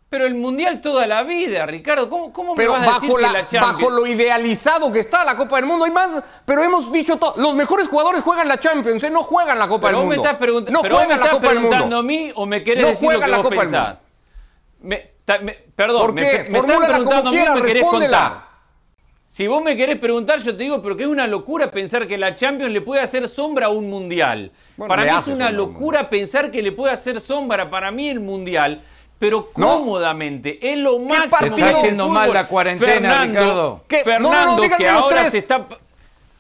Pero 0.10 0.26
el 0.26 0.34
Mundial 0.34 0.82
toda 0.82 1.06
la 1.06 1.22
vida, 1.22 1.67
Ricardo. 1.67 2.10
¿Cómo, 2.10 2.34
cómo 2.34 2.56
Pero 2.56 2.74
me 2.74 2.80
vas 2.80 2.89
a 2.89 2.93
decir 2.95 3.10
bajo, 3.10 3.17
que 3.17 3.22
la, 3.32 3.48
Champions... 3.48 3.78
bajo 3.78 3.89
lo 3.91 4.08
idealizado 4.08 4.91
que 4.91 5.00
está 5.00 5.24
la 5.24 5.38
Copa 5.38 5.58
del 5.58 5.65
Mundo, 5.65 5.86
hay 5.86 5.91
más, 5.91 6.24
pero 6.45 6.63
hemos 6.63 6.91
dicho 6.91 7.17
todo. 7.17 7.36
Los 7.38 7.54
mejores 7.54 7.88
jugadores 7.88 8.22
juegan 8.22 8.48
la 8.48 8.60
Champions, 8.60 9.04
¿eh? 9.04 9.12
no 9.12 9.22
juegan 9.24 9.60
la 9.60 9.67
Copa 9.67 9.88
Pero 9.89 10.00
del 10.00 10.08
vos 10.08 10.10
me 10.10 10.15
Mundo. 10.15 10.32
estás, 10.32 10.74
no 10.74 10.82
pero 10.82 10.95
vos 10.95 11.04
me 11.08 11.10
la 11.10 11.15
estás 11.26 11.32
del 11.41 11.50
preguntando 11.52 11.76
a 11.98 12.02
Mundo. 12.02 12.04
mí 12.04 12.32
o 12.34 12.45
me 12.48 12.63
querés 12.63 12.84
No 12.84 12.89
decir 12.89 13.12
lo 13.12 13.19
que 13.19 13.28
la 13.28 13.38
vos 13.38 13.43
Copa 13.50 13.62
pensás. 13.62 13.86
Mundo. 13.88 14.00
Me- 14.82 15.12
ta- 15.26 15.39
me- 15.39 15.54
perdón, 15.76 16.02
¿Por 16.02 16.13
me, 16.13 16.22
qué? 16.22 16.28
me 16.28 16.38
están 16.38 16.54
Formúlala 16.56 16.88
preguntando 16.95 17.30
a 17.30 17.34
mí 17.34 17.39
o 17.48 17.56
me 17.56 17.62
querés 17.62 17.84
contar. 17.84 18.50
Si 19.28 19.45
vos 19.45 19.62
me 19.63 19.78
querés 19.78 20.00
preguntar, 20.00 20.39
yo 20.39 20.58
te 20.58 20.63
digo, 20.63 20.82
pero 20.82 20.98
que 20.98 21.04
es 21.04 21.10
una 21.10 21.28
locura 21.28 21.69
pensar 21.69 22.08
que 22.08 22.17
la 22.17 22.34
Champions 22.34 22.72
le 22.74 22.82
puede 22.82 23.00
hacer 23.04 23.28
sombra 23.28 23.67
a 23.67 23.69
un 23.69 23.88
mundial. 23.88 24.52
Bueno, 24.76 24.89
para 24.89 25.04
mí 25.06 25.19
es 25.19 25.28
una 25.28 25.52
locura 25.52 26.10
pensar 26.10 26.50
que 26.50 26.63
le 26.63 26.72
puede 26.72 26.91
hacer 26.93 27.22
sombra 27.22 27.69
para 27.69 27.91
mí 27.91 28.10
el 28.10 28.19
mundial, 28.22 28.82
pero 29.19 29.49
No. 29.58 29.67
cómodamente. 29.79 30.58
Es 30.62 30.77
lo 30.77 30.97
máximo. 30.99 31.55
que 31.55 31.62
Está 31.62 31.77
haciendo 31.77 32.08
mal 32.10 32.34
la 32.34 32.47
cuarentena, 32.47 33.23
Ricardo. 33.25 33.84
¿Qué? 33.88 34.03
Fernando, 34.03 34.29
No, 34.32 34.45
no, 34.45 34.55
no, 34.55 34.62
díganme 34.62 34.84
que 34.86 34.89
ahora 34.89 35.17
tres. 35.19 35.32
se 35.34 35.38
está. 35.39 35.67
¿Qué 35.67 35.75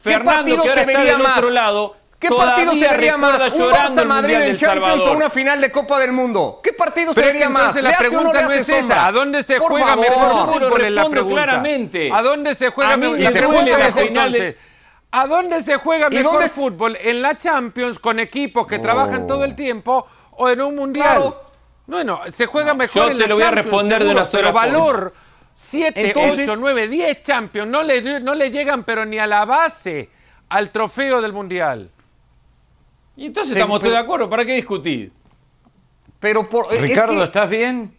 Fernando, 0.01 0.45
que 0.45 0.69
ahora 0.69 0.73
se 0.73 0.79
está 0.79 0.85
vería 0.99 1.11
del 1.17 1.21
otro 1.21 1.43
más? 1.43 1.51
lado. 1.51 1.95
¿Qué 2.19 2.27
partido 2.29 2.73
se 2.73 2.87
vería 2.89 3.15
más? 3.17 3.53
¿Un 3.53 3.61
Barça 3.71 4.05
Madrid 4.05 4.35
en 4.35 4.57
Champions 4.57 5.01
o 5.03 5.11
una 5.13 5.29
final 5.29 5.61
de 5.61 5.71
Copa 5.71 5.99
del 5.99 6.11
Mundo? 6.11 6.59
¿Qué 6.61 6.73
partido 6.73 7.13
se 7.13 7.21
vería 7.21 7.47
más? 7.47 7.61
entonces 7.77 7.83
¿Le 7.83 7.91
la 7.91 7.97
pregunta 7.97 8.41
no 8.41 8.51
es 8.51 8.67
esa. 8.67 9.07
¿A 9.07 9.11
dónde 9.13 9.41
se 9.43 9.57
Por 9.57 9.71
juega 9.71 9.87
favor. 9.87 10.05
mejor 10.09 10.53
fútbol 10.53 10.81
en 10.81 10.95
la 10.95 11.09
pregunta? 11.09 11.35
claramente. 11.35 12.09
¿A 12.13 12.21
dónde 12.21 12.55
se 12.55 12.69
juega 12.71 12.97
mejor? 12.97 13.17
me 13.17 13.23
La 13.23 13.31
pregunta 13.31 13.77
la 13.77 13.87
es 13.87 13.95
final 13.95 14.07
entonces, 14.35 14.41
de- 14.41 14.57
¿A 15.11 15.27
dónde 15.27 15.63
se 15.63 15.77
juega 15.77 16.07
¿Y 16.11 16.15
mejor 16.15 16.33
dónde- 16.33 16.49
fútbol? 16.49 16.97
¿En 17.01 17.21
la 17.21 17.37
Champions 17.37 17.99
con 17.99 18.19
equipos 18.19 18.67
que 18.67 18.79
trabajan 18.79 19.25
todo 19.25 19.43
el 19.45 19.55
tiempo 19.55 20.05
o 20.31 20.49
en 20.49 20.61
un 20.61 20.75
mundial? 20.75 21.07
Claro. 21.07 21.41
Bueno, 21.89 22.19
se 22.31 22.45
juega 22.45 22.73
mejor 22.73 23.03
yo 23.05 23.11
en 23.11 23.17
te 23.17 23.23
la 23.23 23.27
lo 23.29 23.35
voy 23.35 23.43
a 23.43 23.51
responder 23.51 24.03
de 24.03 24.11
una 24.11 24.25
sola 24.25 24.51
valor 24.51 25.13
7, 25.55 26.07
Entonces- 26.07 26.47
8, 26.47 26.55
9, 26.57 26.87
10 26.87 27.23
Champions 27.23 27.69
no 27.69 27.83
le, 27.83 28.19
no 28.21 28.33
le 28.35 28.51
llegan 28.51 28.83
pero 28.83 29.05
ni 29.05 29.17
a 29.17 29.25
la 29.27 29.43
base 29.45 30.09
al 30.49 30.69
trofeo 30.71 31.21
del 31.21 31.33
mundial. 31.33 31.89
Y 33.17 33.25
entonces 33.25 33.53
estamos 33.53 33.79
pero- 33.79 33.89
todos 33.91 33.99
de 33.99 34.05
acuerdo. 34.05 34.29
¿Para 34.29 34.45
qué 34.45 34.53
discutir? 34.53 35.11
Pero 36.19 36.47
por, 36.47 36.73
es 36.73 36.79
Ricardo, 36.81 37.17
que- 37.17 37.23
¿estás 37.23 37.49
bien? 37.49 37.95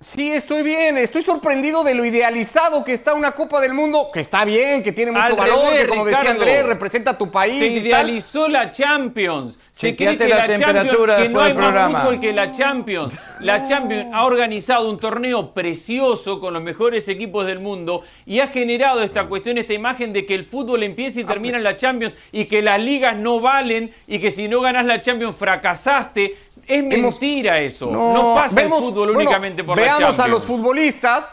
Sí, 0.00 0.32
estoy 0.32 0.62
bien. 0.62 0.98
Estoy 0.98 1.22
sorprendido 1.22 1.82
de 1.84 1.94
lo 1.94 2.04
idealizado 2.04 2.84
que 2.84 2.92
está 2.92 3.14
una 3.14 3.32
Copa 3.32 3.60
del 3.60 3.72
Mundo, 3.74 4.10
que 4.12 4.20
está 4.20 4.44
bien, 4.44 4.82
que 4.82 4.92
tiene 4.92 5.12
mucho 5.12 5.24
Al 5.24 5.34
valor, 5.36 5.66
revés, 5.70 5.82
que 5.84 5.88
como 5.88 6.04
decía. 6.04 6.30
Andrés, 6.30 6.66
representa 6.66 7.12
a 7.12 7.18
tu 7.18 7.30
país. 7.30 7.58
Se 7.60 7.66
y 7.66 7.74
tal. 7.76 7.86
idealizó 7.86 8.48
la 8.48 8.70
Champions. 8.72 9.58
Se 9.76 9.96
cree 9.96 10.16
que 10.16 10.28
la 10.28 10.36
la, 10.36 10.46
temperatura 10.46 11.16
que 11.16 11.28
no 11.28 11.40
hay 11.40 11.52
más 11.52 11.64
programa. 11.64 12.00
fútbol 12.02 12.20
que 12.20 12.32
la 12.32 12.52
Champions. 12.52 13.12
La 13.40 13.64
Champions 13.66 14.06
ha 14.14 14.24
organizado 14.24 14.88
un 14.88 15.00
torneo 15.00 15.52
precioso 15.52 16.38
con 16.38 16.54
los 16.54 16.62
mejores 16.62 17.08
equipos 17.08 17.44
del 17.44 17.58
mundo 17.58 18.02
y 18.24 18.38
ha 18.38 18.46
generado 18.46 19.02
esta 19.02 19.26
cuestión, 19.26 19.58
esta 19.58 19.72
imagen 19.72 20.12
de 20.12 20.24
que 20.26 20.36
el 20.36 20.44
fútbol 20.44 20.84
empieza 20.84 21.18
y 21.18 21.24
termina 21.24 21.58
en 21.58 21.64
la 21.64 21.76
Champions 21.76 22.14
y 22.30 22.44
que 22.44 22.62
las 22.62 22.78
ligas 22.80 23.16
no 23.16 23.40
valen 23.40 23.92
y 24.06 24.20
que 24.20 24.30
si 24.30 24.46
no 24.46 24.60
ganas 24.60 24.86
la 24.86 25.00
Champions 25.00 25.34
fracasaste. 25.36 26.36
Es 26.68 26.84
mentira 26.84 27.60
eso. 27.60 27.90
No, 27.90 28.32
pasa 28.36 28.54
vemos- 28.54 28.78
el 28.78 28.84
fútbol 28.90 29.08
bueno, 29.12 29.18
únicamente 29.28 29.64
por 29.64 29.76
la 29.76 29.82
veamos 29.82 30.00
Champions. 30.02 30.20
a 30.24 30.28
los 30.28 30.44
futbolistas, 30.44 31.28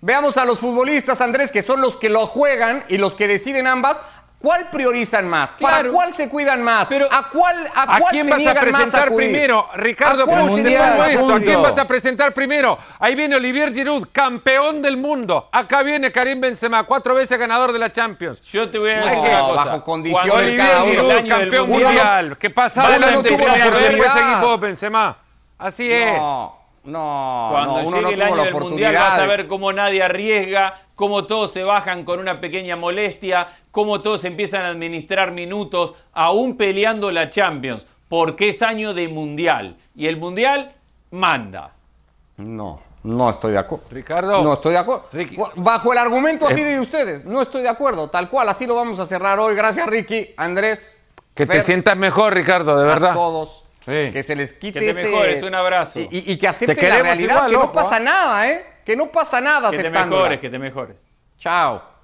veamos 0.00 0.36
a 0.36 0.44
los 0.44 0.58
futbolistas, 0.58 1.20
Andrés, 1.20 1.52
que 1.52 1.62
son 1.62 1.80
los 1.80 1.96
que 1.96 2.08
lo 2.08 2.26
juegan 2.26 2.84
y 2.88 2.98
los 2.98 3.14
que 3.14 3.28
deciden 3.28 3.68
ambas. 3.68 4.00
¿Cuál 4.46 4.68
priorizan 4.70 5.26
más? 5.26 5.54
¿Para 5.54 5.78
Claro. 5.78 5.92
cuál 5.92 6.14
se 6.14 6.28
cuidan 6.28 6.62
más? 6.62 6.86
Pero- 6.88 7.08
¿A 7.10 7.30
cuál, 7.30 7.66
a 7.74 7.82
¿A 7.96 7.98
cuál 7.98 8.12
quién 8.12 8.26
se 8.28 8.30
vas 8.44 8.56
a 8.56 8.60
presentar 8.60 9.12
primero? 9.12 9.66
Ricardo, 9.74 10.22
¿A 10.22 10.26
cuál 10.26 10.46
más 10.46 11.08
esto, 11.10 11.34
¿a 11.34 11.40
quién 11.40 11.62
vas 11.62 11.76
a 11.78 11.84
presentar 11.84 12.32
primero? 12.32 12.78
Ahí 13.00 13.16
viene 13.16 13.34
Olivier 13.34 13.74
Giroud, 13.74 14.06
campeón 14.12 14.82
del 14.82 14.98
mundo. 14.98 15.48
Acá 15.50 15.82
viene 15.82 16.12
Karim 16.12 16.40
Benzema, 16.40 16.84
cuatro 16.84 17.16
veces 17.16 17.36
ganador 17.36 17.72
de 17.72 17.80
la 17.80 17.90
Champions. 17.90 18.40
Yo 18.42 18.70
te 18.70 18.78
voy 18.78 18.90
a 18.92 19.00
No, 19.00 19.06
decir 19.06 19.18
una 19.18 19.40
cosa. 19.40 19.64
bajo 19.64 19.82
condiciones 19.82 20.30
Cuando 20.30 20.46
Olivier 20.46 20.66
cada 20.68 20.82
uno. 20.84 20.92
Giroud, 20.92 21.28
campeón 21.28 21.68
mundial, 21.68 21.88
mundial. 21.92 22.38
¿Qué 22.38 22.50
pasa? 22.50 22.82
Adelante, 22.82 23.14
no 23.30 23.36
tuvo 23.36 23.46
la 23.48 23.66
oportunidad. 23.66 24.30
equipo 24.32 24.58
Benzema. 24.58 25.16
Así 25.58 25.90
es. 25.92 26.20
No. 26.86 27.48
No, 27.48 27.48
Cuando 27.50 27.82
no, 27.82 27.88
uno 27.88 27.96
llegue 28.02 28.16
no 28.16 28.24
el 28.24 28.32
año 28.32 28.44
del 28.44 28.54
mundial 28.54 28.94
vas 28.94 29.18
a 29.18 29.26
ver 29.26 29.46
cómo 29.48 29.72
nadie 29.72 30.02
arriesga, 30.02 30.80
cómo 30.94 31.24
todos 31.26 31.52
se 31.52 31.64
bajan 31.64 32.04
con 32.04 32.20
una 32.20 32.40
pequeña 32.40 32.76
molestia, 32.76 33.48
cómo 33.70 34.00
todos 34.00 34.24
empiezan 34.24 34.62
a 34.62 34.68
administrar 34.68 35.32
minutos, 35.32 35.94
aún 36.12 36.56
peleando 36.56 37.10
la 37.10 37.28
Champions, 37.30 37.84
porque 38.08 38.50
es 38.50 38.62
año 38.62 38.94
de 38.94 39.08
mundial. 39.08 39.76
Y 39.94 40.06
el 40.06 40.16
mundial 40.16 40.72
manda. 41.10 41.72
No, 42.36 42.80
no 43.02 43.30
estoy 43.30 43.52
de 43.52 43.58
acuerdo. 43.58 43.86
Ricardo. 43.90 44.42
No 44.42 44.52
estoy 44.54 44.72
de 44.72 44.78
acuerdo. 44.78 45.06
Ricky. 45.12 45.36
Bajo 45.56 45.92
el 45.92 45.98
argumento 45.98 46.46
así 46.46 46.62
de 46.62 46.78
ustedes, 46.78 47.24
no 47.24 47.42
estoy 47.42 47.62
de 47.62 47.68
acuerdo. 47.68 48.08
Tal 48.10 48.28
cual, 48.28 48.48
así 48.48 48.66
lo 48.66 48.76
vamos 48.76 49.00
a 49.00 49.06
cerrar 49.06 49.38
hoy. 49.40 49.54
Gracias, 49.54 49.86
Ricky, 49.86 50.34
Andrés. 50.36 51.00
Que 51.34 51.46
te 51.46 51.62
sientas 51.62 51.96
mejor, 51.96 52.32
Ricardo, 52.32 52.76
de 52.76 52.84
a 52.84 52.94
verdad. 52.94 53.12
todos. 53.12 53.65
Sí. 53.86 54.10
Que 54.12 54.22
se 54.24 54.34
les 54.36 54.52
quite 54.52 54.80
Que 54.80 54.86
te 54.86 54.90
este... 54.90 55.04
mejores, 55.04 55.42
un 55.44 55.54
abrazo. 55.54 56.00
Y, 56.00 56.08
y- 56.10 56.32
y 56.32 56.38
que 56.38 56.48
acepten 56.48 56.76
Te 56.76 56.88
la 56.88 56.98
realidad, 56.98 57.46
igual, 57.48 57.50
que 57.50 57.56
no 57.56 57.72
pasa 57.72 57.96
¿ah? 57.96 58.00
nada, 58.00 58.50
¿eh? 58.50 58.66
Que 58.84 58.96
no 58.96 59.06
pasa 59.12 59.40
nada 59.40 59.70
Que 59.70 59.78
te 59.78 59.90
mejores, 59.90 60.40
que 60.40 60.50
te 60.50 60.58
mejores. 60.58 60.96
Chao. 61.38 61.95